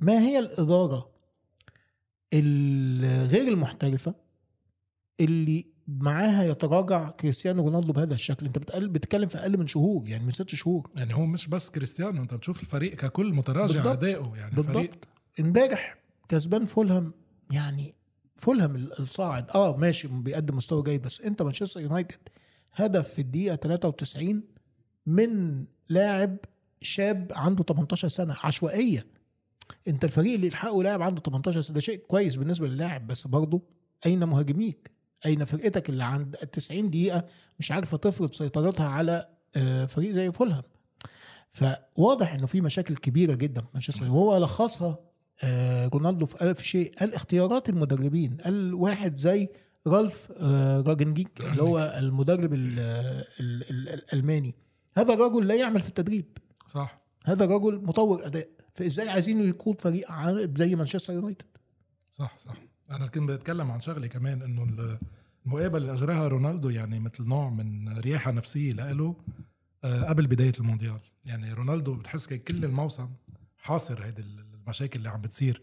هي 0.02 0.40
الإدارة 0.40 1.10
الغير 2.34 3.48
المحترفة 3.48 4.16
اللي 5.20 5.66
معاها 5.88 6.44
يتراجع 6.44 7.10
كريستيانو 7.10 7.64
رونالدو 7.64 7.94
بهذا 7.94 8.14
الشكل. 8.14 8.46
انت 8.46 8.58
بتقل 8.58 8.88
بتتكلم 8.90 9.28
في 9.28 9.38
أقل 9.38 9.58
من 9.58 9.68
شهور 9.68 10.08
يعني 10.08 10.26
من 10.26 10.32
ست 10.32 10.56
شهور. 10.56 10.90
يعني 10.96 11.16
هو 11.16 11.26
مش 11.26 11.48
بس 11.48 11.70
كريستيانو 11.70 12.22
انت 12.22 12.34
بتشوف 12.34 12.62
الفريق 12.62 12.96
ككل 12.96 13.34
متراجع. 13.34 13.92
اداؤه 13.92 14.38
يعني 14.38 14.52
فريق 14.56 14.66
بالضبط 14.74 15.08
امبارح 15.40 15.98
كسبان 16.30 16.66
فولهام 16.66 17.14
يعني 17.52 17.94
فولهام 18.38 18.76
ال- 18.76 19.00
الصاعد. 19.00 19.50
آه 19.56 19.78
ماشي 19.78 20.08
بيقدم 20.08 20.56
مستوى 20.56 20.84
جيد 20.84 20.98
بس 20.98 21.22
انت 21.22 21.42
مانشستر 21.42 21.82
يونايتد 21.82 22.18
هدف 22.74 23.10
في 23.14 23.22
الدقيقة 23.22 23.56
93 23.56 24.44
من 25.06 25.64
لاعب 25.90 26.38
شاب 26.82 27.32
عنده 27.36 27.64
18 27.64 28.08
سنة 28.08 28.36
عشوائية. 28.44 29.06
انت 29.88 30.04
الفريق 30.04 30.34
اللي 30.34 30.48
يلحقه 30.48 30.84
لاعب 30.84 31.02
عنده 31.02 31.22
18 31.22 31.62
سنة 31.62 31.74
ده 31.74 31.80
شيء 31.80 31.98
كويس 32.08 32.36
بالنسبة 32.36 32.68
للاعب 32.68 33.08
بس 33.08 33.28
برضه 33.28 33.62
أين 34.06 34.24
مهاجميك؟ 34.24 34.92
أين 35.26 35.46
فرقتك 35.46 35.90
اللي 35.90 36.04
عند 36.04 36.36
90 36.36 36.90
دقيقة 36.90 37.26
مش 37.60 37.72
عارفة 37.72 37.98
تفرض 37.98 38.32
سيطرتها 38.34 38.88
على 38.88 39.28
آه، 39.56 39.86
فريق 39.86 40.12
زي 40.12 40.32
فولهام. 40.32 40.64
فواضح 41.54 42.34
إنه 42.34 42.46
في 42.46 42.62
مشاكل 42.62 42.96
كبيرة 42.96 43.34
جدا 43.34 43.62
في 43.62 43.68
مانشستر 43.74 44.06
وهو 44.06 44.38
لخصها 44.38 45.00
آه، 45.44 45.88
رونالدو 45.94 46.26
في 46.26 46.42
ألف 46.42 46.62
شيء 46.62 46.94
قال 47.00 47.14
اختيارات 47.14 47.70
المدربين 47.70 48.38
قال 48.44 48.74
واحد 48.74 49.18
زي 49.18 49.50
رالف 49.88 50.32
آه، 50.38 50.82
راجنجيك 50.82 51.42
اللي 51.42 51.62
هو 51.64 51.96
المدرب 52.00 52.54
ال- 52.54 52.80
ال- 53.40 53.70
ال- 53.70 53.90
الألماني. 53.90 54.56
هذا 54.98 55.14
الرجل 55.14 55.48
لا 55.48 55.56
يعمل 55.56 55.80
في 55.80 55.90
التدريب. 55.90 56.38
صح. 56.68 57.02
هذا 57.26 57.46
الرجل 57.46 57.76
مطور 57.86 58.26
أداء. 58.26 58.50
فإزاي 58.76 59.10
عايزينه 59.10 59.44
يقود 59.44 59.82
فريق 59.82 60.08
زي 60.58 60.76
مانشستر 60.76 61.14
يونايتد؟ 61.14 61.46
صح 62.12 62.38
صح. 62.38 62.54
أنا 62.92 63.08
كنت 63.08 63.30
بتكلم 63.32 63.72
عن 63.72 63.80
شغله 63.80 64.08
كمان 64.08 64.42
إنه 64.42 64.64
ال- 64.64 64.98
المقابله 65.46 65.78
اللي 65.78 65.94
اجراها 65.94 66.28
رونالدو 66.28 66.70
يعني 66.70 67.00
مثل 67.00 67.24
نوع 67.28 67.50
من 67.50 67.98
رياحة 68.00 68.32
نفسية 68.32 68.74
لإله 68.74 69.16
آه، 69.84 70.04
قبل 70.04 70.28
بداية 70.28 70.52
المونديال. 70.60 71.00
يعني 71.26 71.54
رونالدو 71.54 71.94
بتحس 71.96 72.34
كل 72.34 72.66
الموسم 72.66 73.10
حاصر 73.58 74.04
هيدي 74.06 74.22
المشاكل 74.22 74.98
اللي 75.00 75.10
عم 75.10 75.22
بتصير 75.22 75.62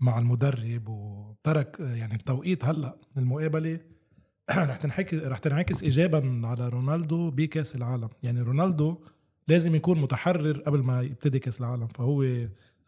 مع 0.00 0.18
المدرب 0.18 0.88
وترك 0.88 1.76
يعني 1.80 2.14
التوقيت 2.14 2.64
هلأ 2.64 2.96
المقابله 3.16 3.80
رح 4.50 4.76
تنحكي 4.76 5.16
رح 5.18 5.38
تنعكس 5.38 5.82
ايجابا 5.82 6.40
على 6.44 6.68
رونالدو 6.68 7.30
بكأس 7.30 7.76
العالم. 7.76 8.08
يعني 8.22 8.40
رونالدو 8.42 8.98
لازم 9.48 9.74
يكون 9.74 10.00
متحرر 10.00 10.60
قبل 10.60 10.78
ما 10.82 11.02
يبتدي 11.02 11.38
كأس 11.38 11.60
العالم 11.60 11.86
فهو 11.86 12.22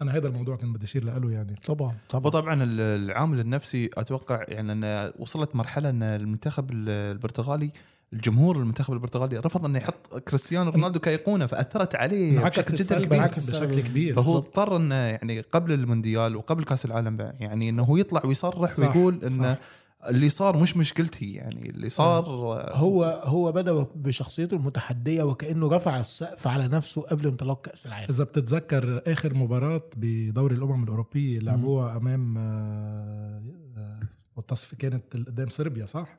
أنا 0.02 0.17
هذا 0.17 0.28
الموضوع 0.28 0.57
كنت 0.57 0.75
بدي 0.76 0.85
أشير 0.85 1.05
له 1.05 1.31
يعني 1.33 1.55
طبعا 1.67 1.95
طبعا 2.11 2.26
وطبعا 2.26 2.55
ال- 2.62 2.81
العامل 2.81 3.40
النفسي 3.40 3.90
أتوقع 3.95 4.45
يعني 4.49 4.73
أن 4.73 5.12
وصلت 5.19 5.57
مرحلة 5.57 5.90
أن 5.90 6.02
المنتخب 6.02 6.71
ال- 6.71 6.88
البرتغالي 6.88 7.71
الجمهور 8.12 8.57
المنتخب 8.57 8.93
البرتغالي 8.95 9.37
رفض 9.38 9.64
انه 9.64 9.78
يحط 9.78 10.17
كريستيانو 10.28 10.71
رونالدو 10.71 10.99
كأيقونة 11.00 11.47
فأثرت 11.47 11.95
عليه 11.95 12.40
بشكل 12.45 12.76
جدا 12.76 13.00
كبير 13.05 13.19
انعكس 13.19 13.50
بشكل. 13.50 13.81
كبير 13.81 14.14
فهو 14.14 14.25
بالضبط. 14.35 14.59
اضطر 14.59 14.76
انه 14.76 14.95
يعني 14.95 15.40
قبل 15.40 15.73
المونديال 15.73 16.37
وقبل 16.37 16.64
كأس 16.64 16.85
العالم 16.85 17.33
يعني 17.40 17.69
أنه 17.69 17.83
هو 17.83 17.97
يطلع 17.97 18.21
ويصرح 18.25 18.71
صح، 18.71 18.97
ويقول 18.97 19.21
انه 19.25 19.55
صح. 19.55 19.61
اللي 20.07 20.28
صار 20.28 20.57
مش 20.57 20.76
مشكلتي 20.76 21.33
يعني 21.33 21.71
اللي 21.71 21.88
صار 21.88 22.25
هو 22.73 23.05
هو 23.25 23.52
بدأ 23.52 23.87
بشخصيته 23.95 24.55
المتحدية 24.55 25.23
وكأنه 25.23 25.69
رفع 25.69 26.00
السقف 26.00 26.47
على 26.47 26.69
نفسه 26.69 27.02
قبل 27.02 27.26
انطلاق 27.26 27.61
كأس 27.67 27.87
العالم 27.87 28.07
إذا 28.11 28.25
بتتذكر 28.25 29.02
آخر 29.07 29.35
مباراة 29.35 29.83
بدوري 29.97 30.55
الأمم 30.55 30.85
الأوروبية 30.85 31.38
لعبوها 31.38 31.97
أمام 31.97 32.38
آه، 32.38 33.43
آه، 33.76 34.00
والتصفية 34.37 34.76
كانت 34.76 35.17
قدام 35.17 35.49
صربيا 35.49 35.87
صح؟ 35.87 36.19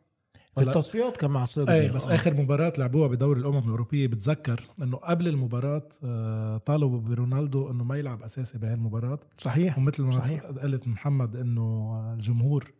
في 0.55 0.61
التصفيات 0.61 1.17
كان 1.17 1.31
مع 1.31 1.45
صربيا 1.45 1.73
إيه 1.73 1.91
بس 1.91 2.07
آه. 2.07 2.15
آخر 2.15 2.33
مباراة 2.33 2.73
لعبوها 2.77 3.07
بدوري 3.07 3.39
الأمم 3.39 3.57
الأوروبية 3.57 4.07
بتذكر 4.07 4.63
إنه 4.81 4.97
قبل 4.97 5.27
المباراة 5.27 5.89
آه، 6.03 6.57
طالبوا 6.57 6.99
برونالدو 6.99 7.71
إنه 7.71 7.83
ما 7.83 7.97
يلعب 7.97 8.23
أساسي 8.23 8.57
بهي 8.57 8.73
المباراه 8.73 9.19
صحيح 9.37 9.77
ومثل 9.77 10.03
ما 10.03 10.11
صحيح. 10.11 10.43
قالت 10.43 10.87
محمد 10.87 11.35
إنه 11.35 12.13
الجمهور 12.13 12.73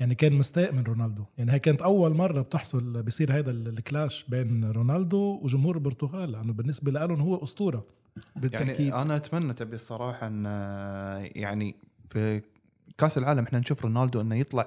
يعني 0.00 0.14
كان 0.14 0.32
مستاء 0.32 0.72
من 0.72 0.82
رونالدو. 0.82 1.24
يعني 1.38 1.52
هي 1.52 1.58
كانت 1.58 1.82
أول 1.82 2.14
مرة 2.14 2.40
بتحصل 2.40 3.02
بيصير 3.02 3.38
هذا 3.38 3.50
الكلاش 3.50 4.24
بين 4.28 4.70
رونالدو 4.70 5.40
وجمهور 5.42 5.74
البرتغال 5.74 6.32
لأنه 6.32 6.52
بالنسبة 6.52 6.90
لهم 6.90 7.20
هو 7.20 7.42
أسطورة. 7.42 7.84
بالتأكيد. 8.36 8.80
يعني 8.80 9.02
أنا 9.02 9.16
أتمنى 9.16 9.52
تبي 9.52 9.74
الصراحة 9.74 10.26
إن 10.26 10.44
يعني 11.34 11.74
في 12.08 12.42
كأس 12.98 13.18
العالم 13.18 13.44
إحنا 13.44 13.58
نشوف 13.58 13.82
رونالدو 13.82 14.20
إنه 14.20 14.36
يطلع 14.36 14.66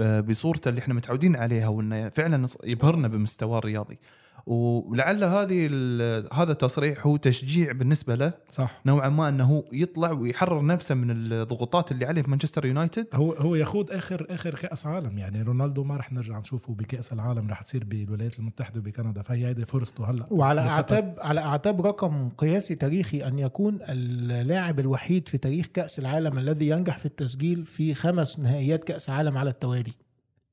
آه، 0.00 0.20
بصورته 0.20 0.68
اللي 0.68 0.80
إحنا 0.80 0.94
متعودين 0.94 1.36
عليها 1.36 1.68
وإنه 1.68 2.08
فعلا 2.08 2.46
يبهرنا 2.64 3.08
بمستواه 3.08 3.58
الرياضي. 3.58 3.98
ولعل 4.46 5.24
هذه 5.24 5.68
ال- 5.70 6.28
هذا 6.32 6.52
التصريح 6.52 7.06
هو 7.06 7.16
تشجيع 7.16 7.72
بالنسبة 7.72 8.14
له. 8.14 8.32
صح. 8.50 8.80
نوعا 8.86 9.08
ما 9.08 9.28
إنه 9.28 9.64
يطلع 9.72 10.10
ويحرر 10.10 10.66
نفسه 10.66 10.94
من 10.94 11.10
الضغوطات 11.10 11.92
اللي 11.92 12.06
عليه 12.06 12.22
في 12.22 12.30
مانشستر 12.30 12.66
يونايتد. 12.66 13.06
هو 13.14 13.32
هو 13.32 13.54
يخوض 13.54 13.90
آخر 13.90 14.26
آخر 14.30 14.54
كأس 14.54 14.86
عالم. 14.86 15.18
يعني 15.18 15.42
رونالدو 15.42 15.84
ما 15.84 15.96
رح 15.96 16.12
نرجع 16.12 16.38
نشوفه 16.38 16.74
بكأس 16.74 17.12
العالم 17.12 17.50
رح 17.50 17.62
تصير 17.62 17.84
بالولايات 17.84 18.38
المتحدة 18.38 18.80
وبكندا. 18.80 19.22
فهي 19.22 19.46
هيدي 19.46 19.64
فرصته 19.64 20.10
هلأ 20.10 20.26
وعلى. 20.30 20.60
أعتاب 20.60 21.14
على 21.20 21.40
أعتاب 21.40 21.86
رقم 21.86 22.28
قياسي 22.28 22.74
تاريخي 22.74 23.24
أن 23.28 23.38
يكون 23.38 23.78
اللاعب 23.88 24.80
الوحيد 24.80 25.28
في 25.28 25.38
تاريخ 25.38 25.66
كأس 25.66 25.98
العالم 25.98 26.38
الذي 26.38 26.68
ينجح 26.68 26.98
في 26.98 27.06
التسجيل 27.06 27.64
في 27.64 27.94
خمس 27.94 28.38
نهائيات 28.38 28.84
كأس 28.84 29.10
عالم 29.10 29.38
على 29.38 29.50
التوالي. 29.50 29.92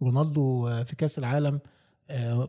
رونالدو 0.04 0.70
في 0.86 0.96
كأس 0.96 1.20
العالم 1.20 1.60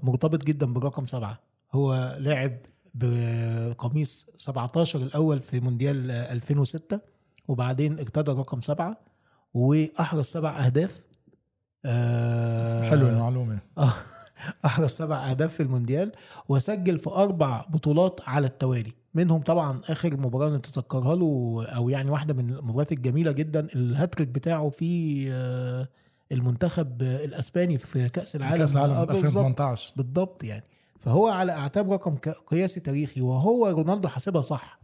مرتبط 0.02 0.44
جدا 0.44 0.72
برقم 0.72 1.06
سبعة. 1.06 1.40
هو 1.72 2.16
لاعب 2.20 2.52
بقميص 2.94 4.30
17 4.36 5.02
الأول 5.02 5.42
في 5.42 5.60
مونديال 5.60 6.10
آه، 6.10 6.32
2006 6.32 7.00
وبعدين 7.48 7.98
ارتدى 7.98 8.30
رقم 8.30 8.60
سبعة 8.60 9.00
وأحرز 9.54 10.24
سبع 10.24 10.66
أهداف. 10.66 11.00
آه، 11.84 12.90
حلوة 12.90 13.10
المعلومة. 13.10 13.58
آه، 13.78 13.92
أحرز 14.64 14.90
سبع 14.90 15.30
أهداف 15.30 15.54
في 15.54 15.62
المونديال 15.62 16.12
وسجل 16.48 16.98
في 16.98 17.10
أربع 17.10 17.66
بطولات 17.68 18.20
على 18.26 18.46
التوالي. 18.46 18.92
منهم 19.14 19.42
طبعا 19.42 19.80
آخر 19.84 20.16
مباراة 20.16 20.56
نتذكرها 20.56 21.16
له 21.16 21.64
أو 21.68 21.88
يعني 21.88 22.10
واحدة 22.10 22.34
من 22.34 22.50
المباريات 22.50 22.92
الجميلة 22.92 23.32
جدا 23.32 23.66
الهاتريك 23.74 24.28
بتاعه 24.28 24.68
في 24.70 25.24
آه، 25.32 25.88
المنتخب 26.34 27.02
الأسباني 27.02 27.78
في 27.78 28.08
كأس 28.08 28.36
العالم 28.36 28.56
كأس 28.58 28.72
العالم 28.76 28.92
آه، 28.92 29.04
بالظبط. 29.04 29.24
2018 29.24 29.92
بالضبط 29.96 30.44
يعني. 30.44 30.64
فهو 31.00 31.28
على 31.28 31.52
أعتاب 31.52 31.92
رقم 31.92 32.16
قياسي 32.46 32.80
تاريخي 32.80 33.20
وهو 33.20 33.66
رونالدو 33.68 34.08
حاسبها 34.08 34.42
صح. 34.42 34.80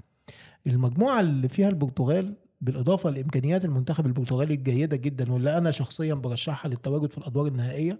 المجموعة 0.66 1.20
اللي 1.20 1.48
فيها 1.48 1.68
البرتغال 1.68 2.34
بالإضافة 2.60 3.10
لإمكانيات 3.10 3.64
المنتخب 3.64 4.06
البرتغالي 4.06 4.54
الجيدة 4.54 4.96
جدا 4.96 5.32
واللي 5.32 5.58
أنا 5.58 5.70
شخصيا 5.70 6.14
برشحها 6.14 6.68
للتواجد 6.68 7.10
في 7.10 7.18
الأدوار 7.18 7.46
النهائية 7.46 7.98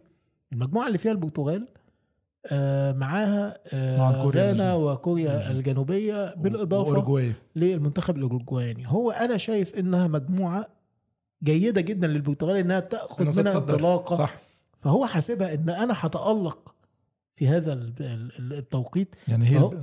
المجموعة 0.52 0.86
اللي 0.86 0.98
فيها 0.98 1.12
البرتغال 1.12 1.68
آه 2.46 2.92
معاها 2.92 3.58
مع 3.72 4.10
آه 4.10 4.22
كوريا 4.22 4.42
غانا 4.52 4.74
الجنوب- 4.74 4.92
وكوريا 4.92 5.36
الجنوب. 5.36 5.56
الجنوبية 5.56 6.34
بالإضافة 6.34 7.32
للمنتخب 7.56 8.16
الاوروجواني 8.16 8.82
هو 8.86 9.10
أنا 9.10 9.36
شايف 9.36 9.74
إنها 9.74 10.08
مجموعة 10.08 10.66
جيدة 11.44 11.80
جدا 11.80 12.06
للبرتغال 12.06 12.56
إنها 12.56 12.88
منها 13.20 13.32
تتصدر. 13.42 13.74
انطلاقه 13.74 14.14
صح 14.14 14.40
فهو 14.80 15.06
حاسبها 15.06 15.54
إن 15.54 15.70
أنا 15.70 15.94
هتألق 15.96 16.74
في 17.36 17.48
هذا 17.48 17.72
ال- 17.72 17.94
ال- 18.00 18.52
التوقيت 18.52 19.14
يعني 19.28 19.48
هي 19.50 19.56
أهو. 19.56 19.74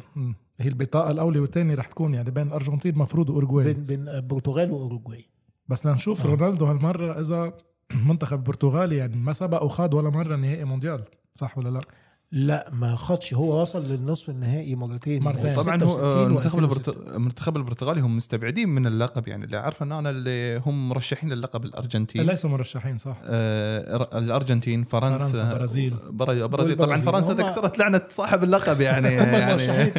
هي 0.60 0.68
البطاقة 0.68 1.12
الأولى 1.12 1.40
والثانيه 1.40 1.76
رح 1.76 1.88
تكون 1.88 2.14
يعني 2.14 2.32
بين 2.32 2.48
الارجنتين 2.48 2.94
المفروض 2.94 3.30
واورجواي 3.30 3.66
بين 3.66 3.86
بين 3.86 4.10
البرتغال 4.10 4.72
واوروجواي 4.72 5.26
بس 5.68 5.86
لنشوف 5.86 6.26
آه. 6.26 6.30
رونالدو 6.30 6.66
هالمرة 6.66 7.20
إذا 7.20 7.54
منتخب 8.08 8.38
البرتغالي 8.38 8.98
يعني 8.98 9.16
ما 9.16 9.34
سبق 9.34 9.64
وخاض 9.64 9.94
ولا 9.94 10.10
مرة 10.10 10.36
نهائي 10.36 10.64
مونديال 10.64 11.04
صح 11.36 11.58
ولا 11.58 11.70
لا؟ 11.70 11.82
لا 12.32 12.70
ما 12.74 12.96
خدش. 12.96 13.34
هو 13.34 13.62
وصل 13.62 13.86
للنصف 13.86 14.30
النهائي 14.30 14.76
مرتين. 14.76 15.24
مرتين. 15.24 15.56
طبعا 15.56 15.84
هو 15.84 15.88
66 15.90 16.26
المنتخب 16.28 16.60
و2006. 16.60 16.64
البرت- 16.64 16.98
المنتخب 17.16 17.58
البرتغالي 17.58 18.02
هم 18.02 18.18
مستبعدين 18.18 18.70
من 18.70 18.88
اللقب 18.88 19.28
يعني 19.28 19.46
اللي 19.46 19.58
عارفه 19.58 19.84
إن 19.86 19.92
أنا 19.92 20.10
اللي 20.10 20.62
هم 20.66 20.90
مرشحين 20.90 21.34
للقب 21.34 21.66
الأرجنتين. 21.66 22.22
ليسوا 22.26 22.50
مرشحين 22.50 22.98
صح. 22.98 23.18
آه 23.24 24.18
الأرجنتين 24.18 24.84
فرنسا 24.84 25.26
فرنسا، 25.26 25.54
برازيل. 25.54 25.94
بر- 26.10 26.48
برازيل. 26.48 26.76
طبعا. 26.78 26.98
فرنسا 26.98 27.34
هم- 27.34 27.42
كسرت 27.42 27.78
لعنة 27.78 28.02
صاحب 28.10 28.44
اللقب 28.44 28.82
يعني 28.82 29.08
يعني. 29.08 29.94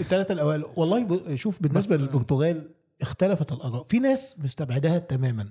الثلاثه 0.00 0.34
الاوائل 0.34 0.64
والله 0.76 1.20
شوف 1.34 1.62
بالنسبة 1.62 1.96
للبرتغال 1.96 2.68
اختلفت 3.02 3.52
الآراء. 3.52 3.86
في 3.88 3.98
ناس 3.98 4.40
مستبعداها 4.44 4.98
تماما 4.98 5.48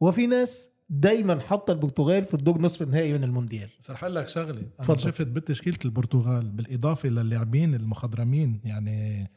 وفي 0.00 0.26
ناس 0.26 0.70
دايما 0.90 1.40
حاطه 1.40 1.72
البرتغال 1.72 2.24
في 2.24 2.34
الدور 2.34 2.60
نصف 2.60 2.82
النهائي 2.82 3.12
من 3.12 3.24
المونديال. 3.24 3.68
بس 3.80 3.90
رح 3.90 4.04
أقول 4.04 4.14
لك 4.14 4.28
شغلة 4.28 4.60
أنا 4.60 4.68
تفضل. 4.78 5.00
شفت 5.00 5.26
بتشكيله 5.26 5.78
البرتغال 5.84 6.50
بالإضافة 6.50 7.08
للاعبين 7.08 7.74
المخضرمين 7.74 8.60
يعني 8.64 9.30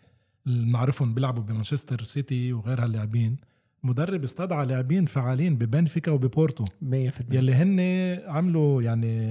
اللي 0.47 0.65
بنعرفهم 0.65 1.13
بيلعبوا 1.13 1.43
بمانشستر 1.43 2.03
سيتي 2.03 2.53
وغير 2.53 2.83
هاللاعبين 2.83 3.37
مدرب 3.83 4.23
استدعى 4.23 4.65
لاعبين 4.65 5.05
فعالين 5.05 5.55
ببنفيكا 5.55 6.11
وببورتو. 6.11 6.65
100% 6.65 6.67
يلي 7.31 7.53
هن 7.53 7.79
عملوا 8.27 8.81
يعني 8.81 9.29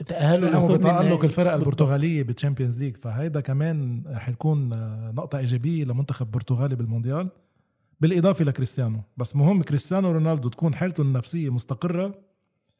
لثمن 0.00 0.76
بتألق. 0.76 1.24
الفرق 1.24 1.52
البرتغالية 1.52 2.22
بال 2.22 2.32
Champions 2.32 2.78
League. 2.78 2.96
فهيدا 2.96 3.40
كمان 3.40 4.02
رح 4.06 4.30
تكون 4.30 4.68
نقطة 5.14 5.38
إيجابية 5.38 5.84
لمنتخب 5.84 6.30
برتغالي 6.30 6.76
بالمونديال. 6.76 7.28
بالإضافة 8.04 8.44
لكريستيانو. 8.44 9.00
بس 9.16 9.36
مهم 9.36 9.62
كريستيانو 9.62 10.10
رونالدو 10.12 10.48
تكون 10.48 10.74
حالته 10.74 11.00
النفسية 11.02 11.50
مستقرة 11.52 12.14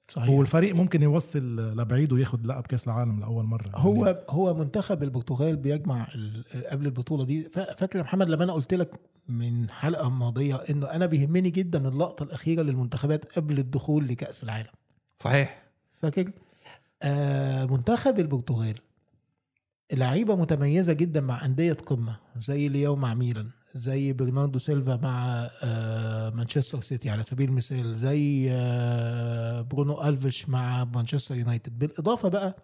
صحيح. 0.09 0.31
والفريق 0.31 0.75
ممكن 0.75 1.03
يوصل 1.03 1.57
لبعيد 1.81 2.13
وياخذ 2.13 2.39
لقب 2.47 2.63
كأس 2.67 2.87
العالم 2.87 3.21
لأول 3.21 3.45
مرة. 3.45 3.65
يعني 3.67 3.77
هو 3.85 4.25
هو 4.31 4.55
منتخب 4.55 5.03
البرتغال 5.03 5.57
بيجمع 5.57 6.09
ال- 6.15 6.45
قبل 6.71 6.87
البطولة 6.87 7.25
دي. 7.25 7.49
فا- 7.49 7.75
فاكر 7.75 7.99
يا 7.99 8.03
محمد 8.05 8.29
لما 8.29 8.45
أنا 8.45 8.53
قلت 8.53 8.75
لك 8.75 8.91
من 9.29 9.71
حلقة 9.71 10.09
ماضية 10.11 10.55
إنه 10.57 10.87
أنا 10.87 11.07
بيهمني 11.07 11.51
جدا 11.51 11.89
اللقطة 11.89 12.23
الأخيرة 12.23 12.63
للمنتخبات 12.63 13.25
قبل 13.39 13.59
الدخول 13.59 14.09
لكأس 14.09 14.45
العالم. 14.45 14.71
صحيح. 15.19 15.63
فاكر؟ 16.03 16.31
آه 17.03 17.65
منتخب 17.65 18.21
البرتغال 18.21 18.75
لعيبة 19.93 20.37
متميزة 20.37 20.93
جدا 20.93 21.21
مع 21.21 21.45
أندية 21.45 21.73
قمة 21.73 22.17
زي 22.37 22.69
لياو 22.69 22.97
مع 22.97 23.15
ميلان 23.15 23.51
زي 23.75 24.13
برناردو 24.13 24.59
سيلفا 24.59 24.97
مع 25.03 25.49
آه 25.63 26.31
مانشستر 26.31 26.81
سيتي 26.81 27.11
على 27.11 27.23
سبيل 27.23 27.49
المثال 27.49 27.97
زي 27.97 28.49
آه 28.51 29.61
برونو 29.61 30.03
ألفيش 30.03 30.49
مع 30.49 30.85
مانشستر 30.85 31.35
يونايتد. 31.35 31.79
بالإضافة 31.79 32.29
بقى 32.29 32.57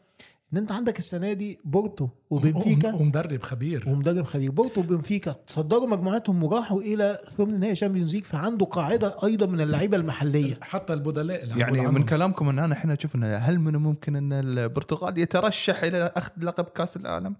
إن 0.52 0.58
أنت 0.58 0.72
عندك 0.72 0.98
السنة 0.98 1.32
دي 1.32 1.58
بورتو 1.64 2.08
وبنفيكا. 2.30 2.94
ومدرب 2.94 3.42
خبير. 3.42 3.88
ومدرب 3.88 4.24
خبير. 4.24 4.50
بورتو 4.50 4.80
وبنفيكا 4.80 5.32
تصدروا 5.46 5.86
مجموعتهم 5.88 6.42
وراحوا 6.42 6.80
إلى 6.82 7.18
ثمن 7.36 7.60
نهائي 7.60 7.74
Champions 7.74 8.14
League 8.14 8.24
فعنده 8.24 8.66
قاعدة 8.66 9.16
أيضا 9.24 9.46
من 9.46 9.60
اللعيبة 9.60 9.96
المحلية. 9.96 10.58
حتى 10.62 10.92
البدلاء 10.92 11.42
اللي 11.42 11.60
يعني 11.60 11.88
من. 11.88 12.04
كلامكم 12.04 12.48
إن 12.48 12.58
أنا 12.58 12.74
إحنا 12.74 12.96
شفنا 13.00 13.36
هل 13.36 13.58
من 13.58 13.74
الممكن 13.74 14.16
إن 14.16 14.32
البرتغال 14.32 15.18
يترشح 15.18 15.82
إلى 15.82 16.12
أخذ 16.16 16.32
لقب 16.38 16.64
كأس 16.64 16.96
العالم؟ 16.96 17.36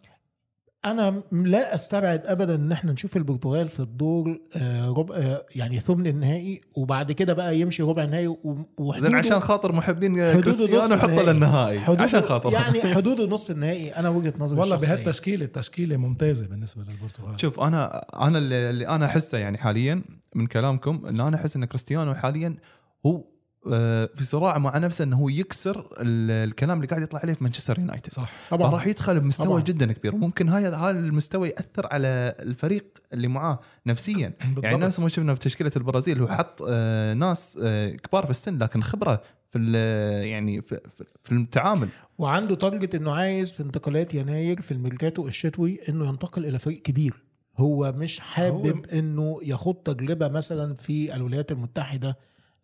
أنا 0.85 1.23
لا 1.33 1.75
أستبعد 1.75 2.27
ابدا 2.27 2.55
إن 2.55 2.73
إحنا 2.73 2.93
نشوف 2.93 3.17
البرتغال 3.17 3.69
في 3.69 3.81
الدور 3.81 4.39
آه، 4.57 4.89
ربع 4.91 5.15
آه، 5.17 5.47
يعني 5.57 5.81
ثمن 5.81 6.07
النهائي 6.07 6.61
وبعد 6.77 7.13
كده 7.13 7.33
بقى 7.33 7.61
يمشي 7.61 7.83
ربع 7.83 8.05
النهائي 8.05 8.27
و- 8.27 8.67
وحدوده 8.79 9.09
زين 9.09 9.19
عشان 9.19 9.41
خاطر 9.41 9.73
محبين 9.73 10.41
كريستيانو 10.41 10.97
حطه. 10.97 11.23
للنهائي 11.33 11.79
عشان 11.79 12.21
خاطر 12.21 12.53
يعني 12.53 12.81
حدوده 12.95 13.27
نصف 13.27 13.51
النهائي 13.51 13.91
أنا 13.97 14.09
وجهة 14.09 14.35
نظري 14.39 14.61
والله. 14.61 14.77
بهالتشكيلة 14.77 15.45
التشكيلة 15.45 15.97
ممتازة 15.97 16.47
بالنسبة 16.47 16.83
للبرتغال 16.83 17.41
شوف 17.41 17.61
أنا 17.61 18.07
أنا 18.27 18.39
اللي 18.39 18.71
اللي 18.71 18.89
أنا 18.89 19.07
أحسه 19.07 19.39
يعني 19.39 19.59
حاليا 19.59 20.03
من 20.35 20.47
كلامكم 20.47 21.07
إن 21.07 21.21
أنا 21.21 21.37
أحس 21.37 21.57
إن 21.57 21.65
كريستيانو 21.65 22.15
حاليا 22.15 22.57
هو 23.07 23.25
في 23.65 24.21
صراع 24.25 24.59
مع 24.59 24.79
نفسه 24.79 25.05
إنه 25.05 25.17
هو 25.17 25.29
يكسر 25.29 25.79
ال- 26.01 26.49
الكلام 26.49 26.77
اللي 26.77 26.87
قاعد 26.87 27.03
يطلع 27.03 27.21
عليه 27.21 27.33
في 27.33 27.45
مانشستر 27.45 27.79
يونايتد. 27.79 28.13
صح 28.13 28.33
طبعا. 28.51 28.71
فراح 28.71 28.87
يدخل 28.87 29.21
بمستوى 29.21 29.47
طبعاً. 29.47 29.61
جدا 29.61 29.93
كبير. 29.93 30.15
وممكن 30.15 30.49
هاي 30.49 30.67
هذا 30.67 30.91
المستوى 30.91 31.49
يأثر 31.49 31.87
على 31.87 32.35
الفريق 32.41 32.85
اللي 33.13 33.29
معاه 33.29 33.61
نفسيا. 33.87 34.33
بالضبط. 34.45 34.65
يعني 34.65 34.77
نفس 34.77 35.01
ما 35.01 35.09
شفنا 35.09 35.35
في 35.35 35.41
تشكيلة 35.41 35.73
البرازيل 35.77 36.21
هو 36.21 36.29
حط 36.29 36.63
آه، 36.69 37.15
ناس 37.15 37.59
آه، 37.63 37.89
كبار 37.91 38.25
في 38.25 38.31
السن 38.31 38.59
لكن 38.59 38.83
خبرة 38.83 39.23
في 39.51 39.59
يعني 40.31 40.63
في, 40.63 40.81
في- 41.25 41.33
التعامل. 41.33 41.89
وعنده 42.19 42.55
target 42.55 42.95
إنه 42.95 43.13
عايز 43.13 43.53
في 43.53 43.63
انتقالات 43.63 44.15
يناير 44.15 44.61
في 44.61 44.73
الميركاتو 44.73 45.29
الشتوي 45.29 45.79
إنه 45.89 46.09
ينتقل 46.09 46.47
إلى 46.47 46.59
فريق 46.59 46.83
كبير. 46.83 47.15
هو 47.59 47.93
مش 47.97 48.21
حابب 48.21 48.77
هو- 48.77 48.99
إنه 48.99 49.39
يخوض 49.43 49.75
تجربة 49.75 50.29
مثلا 50.29 50.75
في 50.75 51.15
الولايات 51.17 51.53
المتحدة 51.53 52.09
آه، 52.09 52.17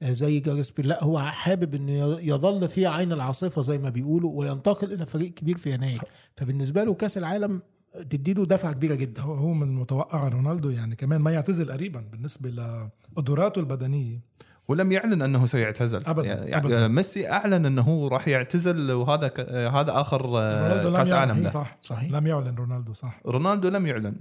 زي 0.02 0.40
جاريس 0.40 0.70
بيل 0.70 0.88
لا 0.88 1.04
هو 1.04 1.18
حابب 1.18 1.74
إنه 1.74 2.18
يظل 2.20 2.68
في 2.68 2.86
عين 2.86 3.12
العاصفة 3.12 3.62
زي 3.62 3.78
ما 3.78 3.90
بيقولوا 3.90 4.32
وينتقل 4.38 4.92
إلى 4.92 5.06
فريق 5.06 5.34
كبير 5.34 5.58
في 5.58 5.74
يناير. 5.74 6.02
فبالنسبة 6.36 6.84
له 6.84 6.94
كأس 6.94 7.18
العالم 7.18 7.62
تديله 8.10 8.46
دفعة 8.46 8.72
كبيرة 8.72 8.94
جدا. 8.94 9.22
هو 9.22 9.34
هو 9.34 9.52
من 9.52 9.68
المتوقع 9.68 10.28
رونالدو 10.28 10.70
يعني 10.70 10.96
كمان 10.96 11.20
ما 11.20 11.30
يعتزل 11.30 11.72
قريبا 11.72 12.00
بالنسبة 12.00 12.50
لقدراته 12.50 13.58
البدنية. 13.58 14.20
ولم 14.68 14.92
يعلن 14.92 15.22
أنه 15.22 15.46
سيعتزل. 15.46 16.02
أبداً، 16.06 16.26
يعني 16.26 16.56
أبداً. 16.56 16.88
ميسي 16.88 17.30
أعلن 17.30 17.66
أنه 17.66 17.82
هو 17.82 18.08
راح 18.08 18.28
يعتزل 18.28 18.92
وهذا 18.92 19.28
ك... 19.28 19.40
هذا 19.50 20.00
آخر 20.00 20.38
آه، 20.38 20.96
كأس 20.96 21.12
عالم 21.12 21.42
له. 21.42 21.50
صح 21.50 21.78
صحيح. 21.82 22.12
لم 22.12 22.26
يعلن 22.26 22.54
رونالدو 22.54 22.92
صح. 22.92 23.20
رونالدو 23.26 23.68
لم 23.68 23.86
يعلن. 23.86 24.14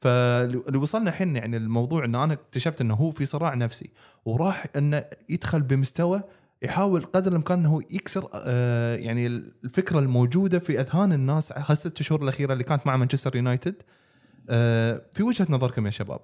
فاللي 0.00 0.78
وصلنا 0.78 1.10
الحين 1.10 1.36
يعني 1.36 1.56
الموضوع 1.56 2.04
انه 2.04 2.24
أنا 2.24 2.32
اكتشفت 2.32 2.80
إنه 2.80 2.94
هو 2.94 3.10
في 3.10 3.24
صراع 3.26 3.54
نفسي 3.54 3.90
وراح 4.24 4.66
انه 4.76 5.04
يدخل 5.28 5.62
بمستوى 5.62 6.22
يحاول 6.62 7.04
قدر 7.04 7.30
الإمكان 7.30 7.58
إنه 7.58 7.80
يكسر 7.90 8.28
آه 8.34 8.96
يعني 8.96 9.26
الفكرة 9.26 9.98
الموجودة 9.98 10.58
في 10.58 10.80
أذهان 10.80 11.12
الناس 11.12 11.52
هالست 11.56 12.02
شهور 12.02 12.22
الأخيرة 12.22 12.52
اللي 12.52 12.64
كانت 12.64 12.86
مع 12.86 12.96
مانشستر 12.96 13.36
يونايتد. 13.36 13.74
آه 14.50 15.02
في 15.14 15.22
وجهة 15.22 15.46
نظركم 15.50 15.86
يا 15.86 15.90
شباب 15.90 16.20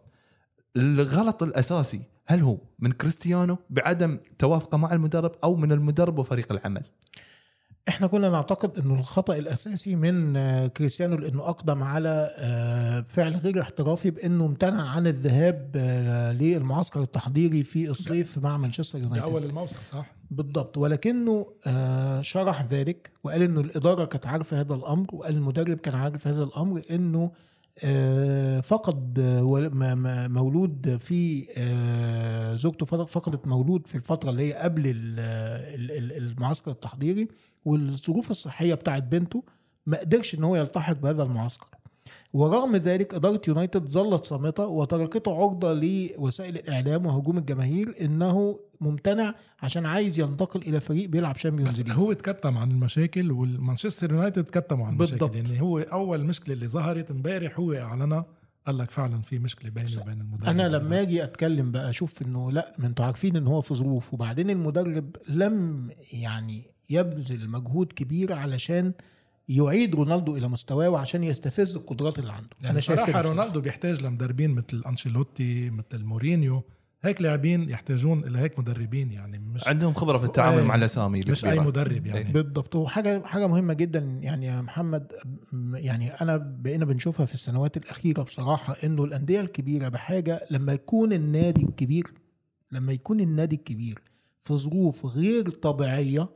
الغلط 0.77 1.43
الأساسي 1.43 2.03
هل 2.27 2.41
هو 2.41 2.59
من 2.79 2.93
كريستيانو 2.93 3.59
بعدم 3.71 4.19
توافقه 4.39 4.79
مع 4.79 4.93
المدرب 4.93 5.33
أو 5.45 5.57
من 5.57 5.73
المدرب 5.73 6.19
وفريق 6.19 6.53
العمل؟ 6.53 6.83
إحنا 7.89 8.07
كنا 8.07 8.29
نعتقد 8.29 8.79
إنه 8.79 9.01
الخطأ 9.01 9.37
الأساسي 9.37 9.97
من 9.97 10.37
آه، 10.37 10.67
كريستيانو 10.67 11.17
لأنه 11.17 11.43
أقدم 11.49 11.83
على 11.83 12.35
آه، 12.37 13.05
فعل 13.09 13.37
غير 13.37 13.61
احترافي 13.61 14.11
بأنه 14.11 14.47
امتنع 14.47 14.89
عن 14.89 15.07
الذهاب 15.07 15.73
آه، 15.77 16.33
للمعسكر 16.33 17.03
التحضيري 17.03 17.65
في 17.65 17.91
الصيف 17.91 18.39
مع 18.39 18.57
مانشستر 18.57 18.99
يونايتد. 18.99 19.25
أول 19.25 19.45
الموسم 19.45 19.77
صح؟ 19.85 20.15
بالضبط. 20.31 20.77
ولكنه 20.77 21.47
شرح 22.21 22.65
ذلك 22.65 23.11
وقال 23.25 23.43
إنه 23.43 23.61
الإدارة 23.61 24.05
كانت 24.05 24.27
عارفة 24.27 24.61
هذا 24.61 24.75
الأمر 24.75 25.07
وقال 25.13 25.37
المدرب 25.37 25.77
كان 25.77 25.95
عارف 25.95 26.27
هذا 26.27 26.43
الأمر 26.43 26.83
إنه 26.91 27.33
فقد 28.63 29.19
آه، 29.19 29.43
م- 29.43 29.99
م- 29.99 30.33
مولود 30.33 30.97
في 31.01 31.47
آه، 31.57 32.55
زوجته 32.55 32.87
فقد- 32.87 33.09
فقدت 33.09 33.47
مولود 33.47 33.87
في 33.87 33.95
الفترة 33.95 34.31
اللي 34.31 34.49
هي 34.49 34.53
قبل 34.55 34.87
ال- 34.87 35.21
ال- 35.81 35.91
ال- 36.13 36.13
المعسكر 36.17 36.71
التحضيري 36.71 37.29
والظروف 37.65 38.31
الصحية 38.31 38.75
بتاعت 38.75 39.03
بنته 39.03 39.45
ما 39.87 39.99
قدرش 40.01 40.35
إن 40.35 40.45
هو 40.45 40.57
يلتحق 40.57 40.93
بهذا 40.93 41.23
المعسكر. 41.23 41.67
ورغم 42.33 42.77
ذلك 42.77 43.15
إدارة 43.15 43.41
يونايتد 43.49 43.89
ظلت 43.89 44.25
صامتة 44.25 44.67
وتركته 44.67 45.43
عرضة 45.43 45.73
لوسائل 45.73 46.57
الإعلام 46.57 47.07
وهجوم 47.07 47.39
الجماهير 47.39 47.95
إنه 48.01 48.59
ممتنع 48.81 49.35
عشان 49.63 49.87
عايز 49.87 50.21
ينتقل 50.21 50.63
إلى 50.63 50.81
فريق 50.81 51.09
بيلعب 51.09 51.37
Champions 51.37 51.83
League 51.83 51.93
هو 51.93 52.13
تكتم 52.13 52.59
عن 52.59 52.71
المشاكل 52.71 53.33
والمانشستر 53.33 54.13
يونايتد 54.13 54.45
تكتموا 54.45 54.87
عن 54.87 54.93
المشاكل. 54.93 55.19
بالضبط. 55.19 55.37
يعني 55.37 55.61
هو 55.63 55.79
أول 55.79 56.25
مشكلة 56.25 56.55
اللي 56.55 56.67
ظهرت 56.67 57.11
امبارح 57.11 57.59
هو 57.59 57.73
اعلنها 57.73 58.27
قال 58.67 58.79
لك 58.79 58.91
فعلا 58.91 59.21
في 59.21 59.39
مشكلة 59.39 59.71
بيني 59.71 59.89
وبين 60.03 60.21
المدرب 60.21 60.49
أنا 60.49 60.69
لما 60.69 61.01
أجي 61.03 61.25
أتكلم 61.25 61.73
بقى 61.73 61.91
أشوف 61.91 62.23
إنه 62.23 62.53
لأ 62.53 62.75
ما 62.79 62.87
أنتوا 62.87 63.05
عارفين 63.05 63.37
إن 63.37 63.47
هو 63.47 63.61
في 63.61 63.75
ظروف 63.75 64.15
وبعدين 64.15 64.51
المدرب 64.51 65.17
لم 65.29 65.89
يعني 66.13 66.71
يبذل 66.91 67.51
مجهود 67.51 67.93
كبير 67.93 68.33
علشان 68.33 68.93
يعيد 69.49 69.95
رونالدو 69.95 70.37
إلى 70.37 70.49
مستواه 70.49 70.89
وعشان 70.91 71.25
يستفز 71.25 71.77
القدرات 71.77 72.19
اللي 72.19 72.33
عنده. 72.33 72.49
يعني 72.63 72.81
شايف 72.81 72.99
صراحة 72.99 73.13
كده 73.13 73.21
رونالدو 73.21 73.61
بيحتاج 73.61 74.03
لمدربين 74.03 74.51
مثل 74.51 74.83
أنشيلوتي 74.87 75.71
مثل 75.71 76.05
مورينيو. 76.05 76.63
هيك 77.03 77.23
لاعبين 77.23 77.69
يحتاجون 77.69 78.25
إلى 78.25 78.39
هيك 78.39 78.59
مدربين 78.59 79.13
يعني 79.13 79.39
مش 79.39 79.69
عندهم 79.69 79.95
خبرة 79.95 80.19
في 80.19 80.25
التعامل 80.25 80.59
أي. 80.59 80.65
مع 80.65 80.75
الأسامي 80.75 81.21
مش 81.29 81.45
أي. 81.45 81.59
مدرب 81.59 82.07
يعني. 82.07 82.33
بالضبط. 82.33 82.77
وحاجة 82.77 83.23
حاجة 83.25 83.47
مهمة 83.47 83.75
جدا 83.75 83.99
يعني 83.99 84.47
يا 84.47 84.61
محمد 84.61 85.13
يعني 85.75 86.11
أنا 86.13 86.37
بقينا 86.37 86.85
بنشوفها 86.85 87.27
في 87.27 87.35
السنوات 87.35 87.77
الأخيرة 87.77 88.23
بصراحة 88.23 88.77
إنه 88.85 89.05
الأندية 89.05 89.41
الكبيرة 89.41 89.89
بحاجة 89.89 90.47
لما 90.51 90.73
يكون 90.73 91.13
النادي 91.13 91.63
الكبير 91.63 92.13
لما 92.73 92.93
يكون 92.93 93.21
النادي 93.21 93.57
الكبير 93.57 94.03
في 94.45 94.57
ظروف 94.57 95.07
غير 95.07 95.51
طبيعية 95.51 96.29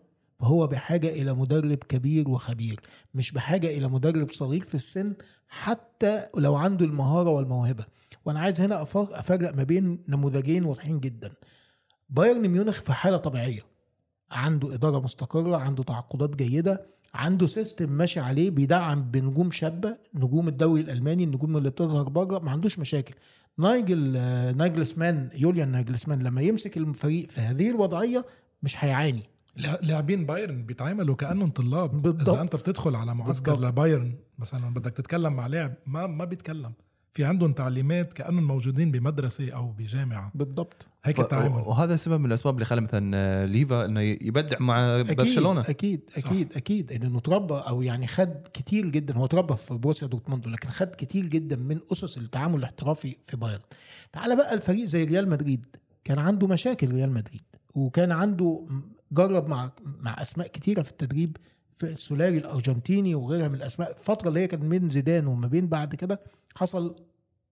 فهو 0.43 0.67
بحاجة 0.67 1.09
إلى 1.09 1.35
مدرب 1.35 1.79
كبير 1.79 2.29
وخبير 2.29 2.81
مش 3.15 3.33
بحاجة 3.33 3.67
إلى 3.67 3.89
مدرب 3.89 4.31
صغير 4.31 4.63
في 4.63 4.75
السن 4.75 5.15
حتى 5.49 6.25
لو 6.37 6.55
عنده 6.55 6.85
المهارة 6.87 7.31
والموهبة. 7.31 7.85
وأنا 8.25 8.41
عايز 8.41 8.61
هنا 8.61 8.85
أفر- 8.85 8.89
أفرق 8.97 9.55
ما 9.57 9.63
بين 9.63 10.03
نموذجين 10.09 10.65
واضحين 10.65 11.01
جدا. 11.01 11.33
بايرن 12.11 12.49
ميونخ 12.49 12.81
في 12.81 12.93
حالة 12.93 13.17
طبيعية. 13.17 13.61
عنده 14.31 14.75
إدارة 14.75 14.99
مستقرة 15.01 15.57
عنده 15.57 15.83
تعاقدات 15.83 16.37
جيدة 16.37 16.87
عنده 17.15 17.47
system 17.47 17.93
ماشي 17.93 18.21
عليه 18.21 18.51
بيدعم 18.51 19.03
بنجوم 19.11 19.51
شابة 19.51 19.97
نجوم 20.15 20.49
الدوري 20.49 20.81
الألماني 20.81 21.25
النجوم 21.25 21.57
اللي 21.57 21.71
بتظهر 21.71 22.09
بره 22.09 22.39
ما 22.39 22.51
عندوش 22.51 22.79
مشاكل. 22.79 23.15
نايجل 23.59 24.13
نايجلسمان 24.57 25.31
يوليان 25.35 25.69
نايجلسمان 25.69 26.23
لما 26.23 26.43
يمسك 26.43 26.77
الفريق 26.77 27.31
في 27.31 27.41
هذه 27.41 27.71
الوضعية 27.71 28.25
مش 28.63 28.85
هيعاني. 28.85 29.23
لاعبين 29.57 30.27
بايرن 30.27 30.63
بيتعاملوا 30.63 31.15
كأنهم 31.15 31.51
طلاب. 31.51 32.03
بالضبط. 32.03 32.29
اذا 32.29 32.43
أنت 32.43 32.57
بتدخل 32.57 32.97
على 32.97 33.15
معسكر 33.15 33.53
بالضبط. 33.53 33.69
لبايرن 33.69 34.15
مثلا 34.39 34.75
بدك 34.75 34.91
تتكلم 34.93 35.33
مع 35.33 35.47
لاعب 35.47 35.75
ما 35.87 36.07
ما 36.07 36.25
بيتكلم. 36.25 36.73
في 37.15 37.25
عندهم 37.25 37.53
تعليمات 37.53 38.13
كأنهم 38.13 38.47
موجودين 38.47 38.91
بمدرسة 38.91 39.51
أو 39.51 39.73
بجامعة. 39.73 40.33
بالضبط. 40.35 40.87
هيك 41.05 41.21
التعامل. 41.21 41.63
وهذا 41.67 41.97
سبب 41.97 42.21
من 42.21 42.27
الأسباب 42.27 42.55
اللي 42.55 42.65
خلى 42.65 42.81
مثلا 42.81 43.17
آه، 43.17 43.45
ليفا 43.45 43.85
إنه 43.85 44.01
يبدع 44.01 44.59
مع 44.61 45.03
برشلونة. 45.03 45.61
أكيد 45.61 46.01
أكيد 46.17 46.53
أكيد. 46.57 46.93
إنه 47.05 47.21
تربى 47.21 47.55
أو 47.55 47.83
يعني 47.83 48.07
خد 48.07 48.35
كتير 48.55 48.87
جدا. 48.87 49.15
هو 49.17 49.27
تربى 49.27 49.57
في 49.57 49.75
بروسيا 49.75 50.09
دورتموند 50.09 50.49
لكن 50.49 50.69
خد 50.69 50.89
كتير 50.99 51.27
جدا 51.27 51.57
من 51.57 51.81
أسس 51.93 52.19
التعامل 52.19 52.59
الاحترافي 52.59 53.17
في 53.27 53.37
بايرن. 53.37 53.61
تعال 54.13 54.37
بقى 54.37 54.55
الفريق 54.55 54.85
زي 54.85 55.05
ريال 55.05 55.29
مدريد. 55.29 55.67
كان 56.05 56.19
عنده 56.19 56.47
مشاكل 56.47 56.93
ريال 56.93 57.13
مدريد 57.13 57.43
وكان 57.75 58.13
عنده 58.13 58.67
جرب 59.13 59.49
مع 59.49 59.71
مع 60.01 60.23
أسماء 60.23 60.47
كتيرة 60.47 60.83
في 60.83 60.91
التدريب 60.91 61.37
في 61.77 61.87
السولاري 61.87 62.39
الأرجنتيني 62.39 63.15
وغيرها 63.15 63.49
من 63.49 63.55
الأسماء. 63.55 63.91
الفترة 63.91 64.29
اللي 64.29 64.41
هي 64.41 64.47
كانت 64.47 64.65
بين 64.65 64.89
زيدان 64.89 65.27
وما 65.27 65.47
بين 65.47 65.69
بعد 65.69 65.95
كده 65.95 66.21
حصل 66.57 66.97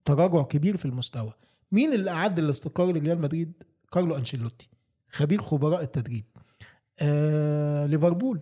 تراجع 0.05 0.41
كبير 0.41 0.77
في 0.77 0.85
المستوى. 0.85 1.33
مين 1.71 1.93
اللي 1.93 2.11
أعد 2.11 2.39
الاستقرار 2.39 2.91
لريال 2.91 3.21
مدريد؟ 3.21 3.53
كارلو 3.91 4.15
أنشيلوتي 4.15 4.69
خبير 5.09 5.41
خبراء 5.41 5.83
التدريب. 5.83 6.25
آه 6.99 7.85
ليفربول 7.85 8.39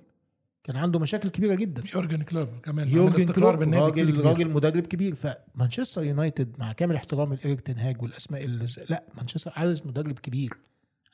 كان 0.64 0.76
عنده 0.76 1.00
مشاكل 1.00 1.30
كبيرة 1.30 1.56
جدا. 1.56 1.84
يورجن 1.96 2.22
كلوب 2.24 2.48
كمان 2.64 2.90
يورجن 2.90 3.16
استقرار 3.16 3.50
كلوب 3.50 3.60
بالنادي 3.60 4.02
راجل. 4.02 4.26
راجل 4.26 4.50
مدرب 4.50 4.88
كبير. 4.88 5.16
فمانشستر 5.16 6.04
يونايتد 6.04 6.56
مع 6.60 6.72
كامل 6.72 6.96
احترامي 6.96 7.36
لإيريك 7.36 7.62
تنهاج 7.62 8.02
والأسماء 8.02 8.46
اللي 8.46 8.66
لا 8.90 9.04
مانشستر 9.18 9.52
عايز 9.56 9.88
مدرب 9.88 10.20
كبير. 10.20 10.50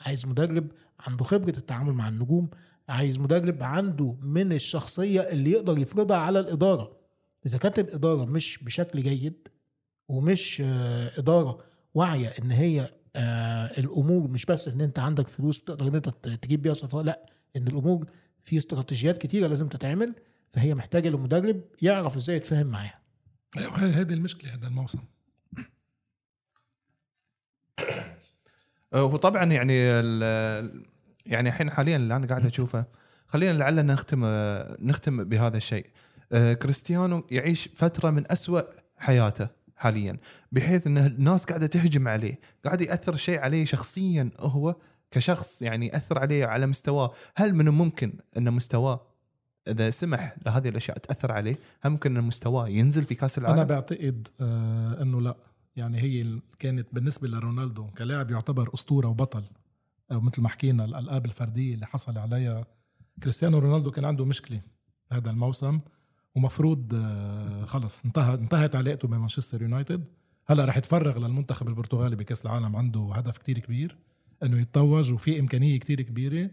عايز 0.01 0.25
مدرب 0.25 0.67
عنده 0.99 1.23
خبرة 1.23 1.58
التعامل 1.58 1.93
مع 1.93 2.10
النجوم 2.10 2.49
عايز 2.89 3.19
مدرب 3.19 3.63
عنده 3.63 4.15
من 4.21 4.51
الشخصية 4.51 5.21
اللي 5.21 5.51
يقدر 5.51 5.77
يفرضها 5.79 6.17
على 6.17 6.39
الإدارة. 6.39 6.97
إذا 7.45 7.58
كانت 7.58 7.79
الإدارة 7.79 8.25
مش 8.25 8.63
بشكل 8.63 9.03
جيد 9.03 9.47
ومش 10.08 10.62
آه، 10.65 11.12
إدارة 11.19 11.63
واعية 11.93 12.27
إن 12.27 12.51
هي 12.51 12.89
آه، 13.15 13.79
الأمور 13.79 14.27
مش 14.27 14.45
بس 14.45 14.67
إن 14.67 14.81
أنت 14.81 14.99
عندك 14.99 15.27
فلوس 15.27 15.63
تقدر 15.63 15.88
إن 15.88 15.95
أنت 15.95 16.10
تجيب 16.41 16.62
بيها 16.62 16.73
صفقات 16.73 17.05
لأ 17.05 17.25
إن 17.55 17.67
الأمور 17.67 18.05
في 18.43 18.58
استراتيجيات 18.58 19.17
كتيرة 19.17 19.47
لازم 19.47 19.67
تتعمل 19.67 20.15
فهي 20.53 20.75
محتاجة 20.75 21.10
لمدرب 21.10 21.62
يعرف 21.81 22.15
إزاي 22.15 22.36
يتفاهم 22.36 22.67
معاها. 22.67 22.99
أيوة، 23.58 23.77
هي- 23.86 23.89
هذه 23.91 24.13
المشكلة 24.13 24.53
هذا 24.53 24.67
الموسم. 24.67 24.99
وطبعا 28.95 29.43
يعني 29.43 29.77
يعني 31.25 31.49
الحين 31.49 31.71
حاليا 31.71 31.95
اللي 31.95 32.15
أنا 32.15 32.27
قاعد 32.27 32.45
أشوفه 32.45 32.86
خلينا 33.27 33.58
لعلنا 33.58 33.93
نختم 33.93 34.21
آه، 34.25 34.77
نختم 34.79 35.23
بهذا 35.23 35.58
الشيء. 35.58 35.86
آه، 36.31 36.53
كريستيانو 36.53 37.27
يعيش 37.31 37.69
فترة 37.75 38.10
من 38.10 38.31
أسوأ 38.31 38.62
حياته 38.97 39.47
حاليا 39.75 40.17
بحيث 40.51 40.88
إن 40.88 40.97
الناس 40.97 41.45
قاعدة 41.45 41.67
تهجم 41.67 42.08
عليه 42.08 42.39
قاعد 42.65 42.81
يأثر 42.81 43.15
شيء 43.15 43.39
عليه 43.39 43.65
شخصيا 43.65 44.29
هو 44.39 44.75
كشخص 45.12 45.62
يعني 45.62 45.88
يأثر 45.88 46.19
عليه 46.19 46.45
على 46.45 46.67
مستواه. 46.67 47.12
هل 47.36 47.55
من 47.55 47.67
الممكن 47.67 48.13
إن 48.38 48.53
مستواه 48.53 49.08
إذا 49.67 49.89
سمح 49.89 50.36
لهذه 50.45 50.69
الأشياء 50.69 50.97
تأثر 50.97 51.31
عليه؟ 51.31 51.55
هل 51.81 51.91
ممكن 51.91 52.17
إن 52.17 52.23
مستواه 52.23 52.69
ينزل 52.69 53.05
في 53.05 53.15
كأس 53.15 53.38
العالم؟ 53.38 53.55
أنا 53.55 53.63
بعتقد 53.63 54.27
آه 54.41 55.01
إنه 55.01 55.21
لا. 55.21 55.36
يعني 55.76 56.02
هي 56.02 56.40
كانت 56.60 56.88
بالنسبة 56.94 57.28
لرونالدو 57.28 57.88
كلاعب 57.88 58.32
يعتبر 58.32 58.74
أسطورة 58.74 59.08
وبطل. 59.08 59.44
أو 60.12 60.22
مثل 60.22 60.42
ما 60.42 60.50
حكينا 60.50 60.86
الألقاب 60.86 61.26
الفردية 61.26 61.74
اللي 61.74 61.86
حصل 61.86 62.18
عليها. 62.18 62.66
كريستيانو 63.24 63.58
رونالدو 63.60 63.92
كان 63.92 64.06
عنده 64.06 64.26
مشكلة 64.26 64.62
هذا 65.12 65.30
الموسم 65.30 65.80
ومفروض 66.36 66.94
آه 66.96 67.66
خلص 67.66 68.06
انتهى 68.06 68.34
انتهت 68.34 68.76
علاقته 68.76 69.08
بمانشستر 69.08 69.62
يونايتد. 69.62 70.06
هلأ 70.48 70.66
رح 70.66 70.78
يتفرغ 70.78 71.18
للمنتخب 71.18 71.68
البرتغالي 71.68 72.16
بكأس 72.16 72.46
العالم 72.46 72.76
عنده 72.76 73.12
هدف 73.14 73.38
كتير 73.38 73.60
كبير 73.60 73.98
إنه 74.44 74.60
يتوج 74.60 75.14
وفي 75.14 75.40
إمكانية 75.40 75.80
كتير 75.80 76.02
كبيرة. 76.02 76.50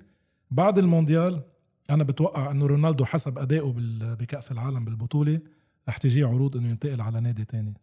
بعد 0.51 0.79
المونديال 0.79 1.43
أنا 1.91 2.05
بتوقع 2.05 2.51
إنه 2.51 2.67
رونالدو 2.67 3.05
حسب 3.05 3.39
أدائه 3.39 3.75
بكأس 4.21 4.53
العالم 4.53 4.85
بالبطولة 4.85 5.41
رح 5.89 5.97
تجي 5.99 6.25
عروض 6.25 6.57
إنه 6.57 6.69
ينتقل 6.69 7.01
على 7.01 7.21
نادي 7.21 7.45
تاني. 7.45 7.75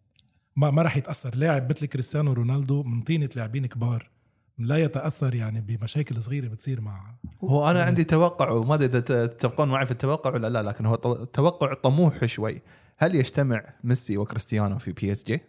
ما 0.60 0.72
ما 0.72 0.82
رح 0.82 0.98
يتأثر. 0.98 1.36
لاعب 1.36 1.70
مثل 1.70 1.86
كريستيانو 1.86 2.34
رونالدو 2.34 2.84
من 2.84 3.02
طينة 3.02 3.30
لاعبين 3.36 3.66
كبار 3.66 4.10
لا 4.58 4.78
يتأثر 4.78 5.36
يعني 5.36 5.62
بمشاكل 5.62 6.22
صغيرة 6.24 6.48
بتصير 6.48 6.82
مع 6.82 7.16
هو 7.44 7.70
أنا 7.72 7.84
عندي 7.84 8.04
توقع 8.04 8.50
وما 8.52 8.74
أدري 8.76 8.86
إذا 8.88 9.00
تتفقون 9.00 9.70
معي 9.70 9.86
في 9.86 9.92
التوقع 9.92 10.34
ولا 10.34 10.48
لا 10.50 10.64
لكن 10.64 10.86
هو 10.86 10.96
تو- 10.96 11.24
توقع 11.24 11.74
طموح 11.74 12.26
شوي. 12.26 12.62
هل 12.98 13.16
يجتمع 13.16 13.64
ميسي 13.84 14.18
وكريستيانو 14.18 14.78
في 14.80 14.92
بي 14.92 15.12
اس 15.12 15.24
جي؟ 15.24 15.40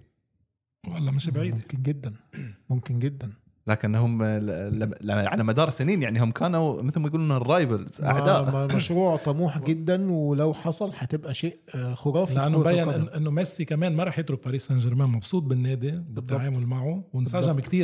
والله 0.88 1.10
مش 1.12 1.30
بعيده 1.30 1.56
ممكن 1.56 1.82
جدا. 1.82 2.14
ممكن 2.70 2.98
جدا. 2.98 3.32
لكن 3.70 3.94
هم 3.94 4.22
ل- 4.22 4.46
ل- 4.78 4.94
ل- 5.00 5.10
على 5.12 5.44
مدار 5.44 5.70
سنين 5.70 6.02
يعني 6.02 6.20
هم 6.22 6.30
كانوا 6.30 6.82
مثل 6.82 7.00
ما 7.00 7.08
يقولون 7.08 7.32
ال 7.32 7.42
rivals 7.42 8.00
أعداء. 8.00 8.76
مشروع 8.76 9.16
طموح 9.16 9.58
جدا 9.62 10.12
ولو 10.12 10.54
حصل 10.54 10.92
هتبقى 10.98 11.34
شيء 11.34 11.58
آه، 11.74 11.94
خرافي 11.94 12.32
في 12.32 12.38
لأنه. 12.38 13.06
إن- 13.06 13.16
إنه 13.16 13.30
ميسي 13.30 13.64
كمان 13.64 13.96
ما 13.96 14.04
راح 14.04 14.18
يترك 14.18 14.44
باريس 14.44 14.66
سان 14.66 14.78
جيرمان 14.78 15.08
مبسوط 15.08 15.42
بالنادي 15.42 15.90
بالتعامل 15.90 16.66
معه 16.66 17.04
وانسجم 17.12 17.40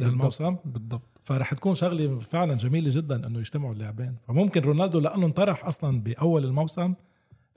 بالضبط. 0.06 0.18
هالموسم. 0.20 0.56
بالضبط. 0.64 1.02
فرح 1.22 1.54
تكون 1.54 1.74
شغلة 1.74 2.18
فعلا 2.18 2.54
جميلة 2.54 2.90
جدا 2.90 3.26
إنه 3.26 3.38
يجتمعوا 3.38 3.72
اللاعبين. 3.72 4.16
فممكن 4.28 4.60
رونالدو 4.62 4.98
لأنه 5.00 5.26
انطرح 5.26 5.66
أصلا 5.66 6.00
بأول 6.00 6.44
الموسم 6.44 6.94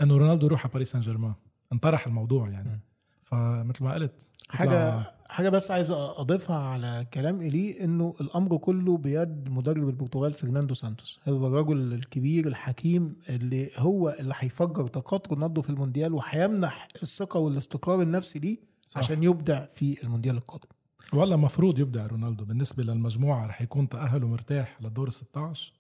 إنه 0.02 0.18
رونالدو 0.18 0.46
يروح 0.46 0.62
على 0.66 0.72
باريس 0.74 0.92
سان 0.92 1.02
جيرمان. 1.02 1.34
انطرح 1.74 2.08
الموضوع 2.08 2.50
يعني. 2.50 2.80
فمثل 3.24 3.84
ما 3.84 3.94
قلت 3.94 4.28
حاجة 4.50 5.02
حاجة 5.30 5.50
بس 5.50 5.72
عايز 5.72 5.92
أضيفها 5.92 6.56
على 6.56 7.08
كلام 7.14 7.42
ايلي 7.42 7.84
إنه 7.84 8.16
الأمر 8.22 8.58
كله 8.58 8.98
بيد 8.98 9.50
مدرب 9.50 9.90
البرتغال 9.90 10.34
فرناندو 10.34 10.74
سانتوس. 10.74 11.20
هذا 11.24 11.36
الرجل 11.36 11.94
الكبير 11.94 12.48
الحكيم 12.48 13.16
اللي 13.30 13.70
هو 13.78 14.10
اللي 14.20 14.34
هيفجر 14.38 14.88
طاقات 14.88 15.28
رونالدو 15.28 15.62
في 15.62 15.70
المونديال 15.70 16.14
وهيمنح 16.14 16.88
الثقة 17.04 17.40
والاستقرار 17.40 18.02
النفسي 18.02 18.40
ليه 18.40 18.58
صح. 18.88 18.98
عشان 18.98 19.24
يبدع 19.24 19.66
في 19.76 20.04
المونديال 20.04 20.36
القادم. 20.36 20.70
والله 21.14 21.36
مفروض 21.36 21.80
يبدع 21.80 22.06
رونالدو. 22.06 22.46
بالنسبة 22.46 22.84
للمجموعة 22.84 23.48
رح 23.48 23.62
يكون 23.62 23.90
تأهله 23.90 24.28
مرتاح 24.28 24.82
للدور 24.82 25.10
16 25.10 25.74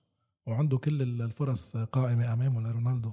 وعنده 0.47 0.77
كل 0.77 1.01
الفرص 1.21 1.77
قائمة 1.77 2.33
أمامه 2.33 2.61
لرونالدو. 2.61 3.11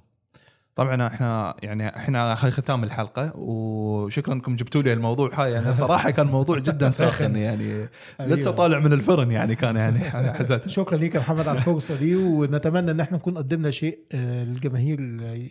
طبعا 0.77 1.07
إحنا 1.07 1.55
يعني 1.63 1.97
إحنا 1.97 2.35
ختام 2.35 2.85
الحلقة 2.85 3.33
وشكرا 3.37 4.35
إنكم 4.35 4.57
جبتوا 4.57 4.83
لي 4.83 4.93
الموضوع 4.93 5.31
هاي. 5.35 5.53
يعني 5.53 5.73
صراحة 5.73 6.11
كان 6.11 6.27
موضوع 6.27 6.59
جدا 6.59 6.91
ساخن 7.01 7.37
يعني. 7.37 7.89
لسه 8.21 8.51
طالع 8.51 8.79
من 8.79 8.93
الفرن 8.93 9.31
يعني 9.31 9.55
كان 9.55 9.77
يعني 9.77 10.01
حزت. 10.35 10.69
شكرا 10.79 10.99
ليك 10.99 11.15
يا 11.15 11.21
محمد 11.21 11.49
على 11.49 11.59
الفرصه 11.59 11.97
دي 11.97 12.17
ونتمنى 12.17 12.91
إن 12.91 13.01
إحنا 13.01 13.17
نكون 13.17 13.39
قدمنا 13.39 13.71
شيء 13.71 13.99
آه، 14.13 14.45
للجماهير 14.45 15.01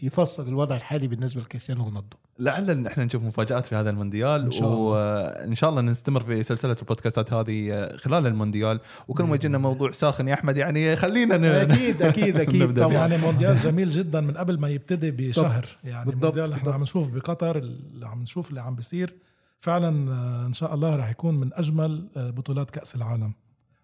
يفسر 0.03 0.43
الوضع 0.43 0.75
الحالي 0.75 1.07
بالنسبة 1.07 1.41
لكريستيانو 1.41 1.83
رونالدو. 1.83 2.17
لعل 2.39 2.69
إن 2.69 2.87
إحنا 2.87 3.05
نشوف 3.05 3.23
مفاجآت 3.23 3.65
في 3.65 3.75
هذا 3.75 3.89
المونديال 3.89 4.41
إن 4.45 4.51
شاء 4.51 4.67
الله. 4.67 4.77
وإن 4.79 5.55
شاء 5.55 5.69
الله 5.69 5.81
نستمر 5.81 6.21
في 6.21 6.43
سلسلة 6.43 6.75
البودكاستات 6.81 7.33
هذه 7.33 7.89
خلال 7.97 8.27
المونديال. 8.27 8.79
وكل 9.07 9.23
ما 9.23 9.35
يجينا 9.35 9.57
موضوع 9.57 9.91
ساخن 9.91 10.27
يا 10.27 10.33
أحمد 10.33 10.57
يعني 10.57 10.95
خلينا 10.95 11.37
ن- 11.37 11.45
أكيد 11.45 12.01
أكيد 12.01 12.37
أكيد 12.45 12.79
طبعا. 12.79 12.93
يعني 12.93 13.17
مونديال 13.17 13.57
جميل 13.59 13.89
جدا 13.89 14.21
من 14.21 14.31
قبل 14.37 14.59
ما 14.59 14.69
يبتدي 14.69 15.11
بشهر. 15.17 15.65
يعني 15.83 16.05
بالضبط، 16.05 16.23
مونديال 16.23 16.53
إحنا. 16.53 16.73
عم 16.73 16.81
نشوف 16.81 17.09
بقطر 17.09 17.57
اللي 17.57 18.07
عم 18.07 18.21
نشوف 18.21 18.49
اللي 18.49 18.61
عم 18.61 18.75
بيصير 18.75 19.13
فعلا 19.59 20.11
آه، 20.11 20.45
إن 20.47 20.53
شاء 20.53 20.73
الله 20.73 20.95
راح 20.95 21.09
يكون 21.09 21.35
من 21.35 21.49
أجمل 21.53 22.07
آه، 22.17 22.29
بطولات 22.29 22.71
كأس 22.71 22.95
العالم. 22.95 23.33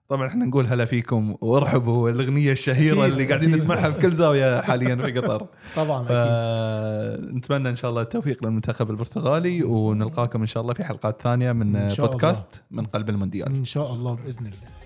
طبعا 0.09 0.27
إحنا 0.27 0.45
نقول 0.45 0.67
هلا 0.67 0.85
فيكم 0.85 1.35
وارحبوا 1.41 2.09
الاغنيه 2.09 2.51
الشهيرة 2.51 3.01
أكيد، 3.01 3.11
اللي 3.11 3.25
قاعدين. 3.25 3.51
نسمعها 3.51 3.91
في 3.91 4.01
كل 4.01 4.11
زاوية 4.11 4.61
حاليا 4.61 4.95
في 4.95 5.11
قطر. 5.11 5.47
طبعا 5.75 5.97
أكيد. 5.97 7.31
فنتمنى 7.31 7.69
إن 7.69 7.75
شاء 7.75 7.89
الله 7.91 8.01
التوفيق 8.01 8.45
للمنتخب 8.45 8.91
البرتغالي 8.91 9.63
ونلقاكم 9.63 10.41
إن 10.41 10.47
شاء 10.47 10.61
الله 10.61 10.73
في 10.73 10.83
حلقات 10.83 11.21
ثانية 11.21 11.51
من 11.51 11.75
الله. 11.75 11.95
بودكاست 11.95 12.61
من 12.71 12.85
قلب 12.85 13.09
المونديال. 13.09 13.47
إن 13.47 13.65
شاء 13.65 13.93
الله 13.93 14.15
بإذن 14.15 14.45
الله. 14.45 14.80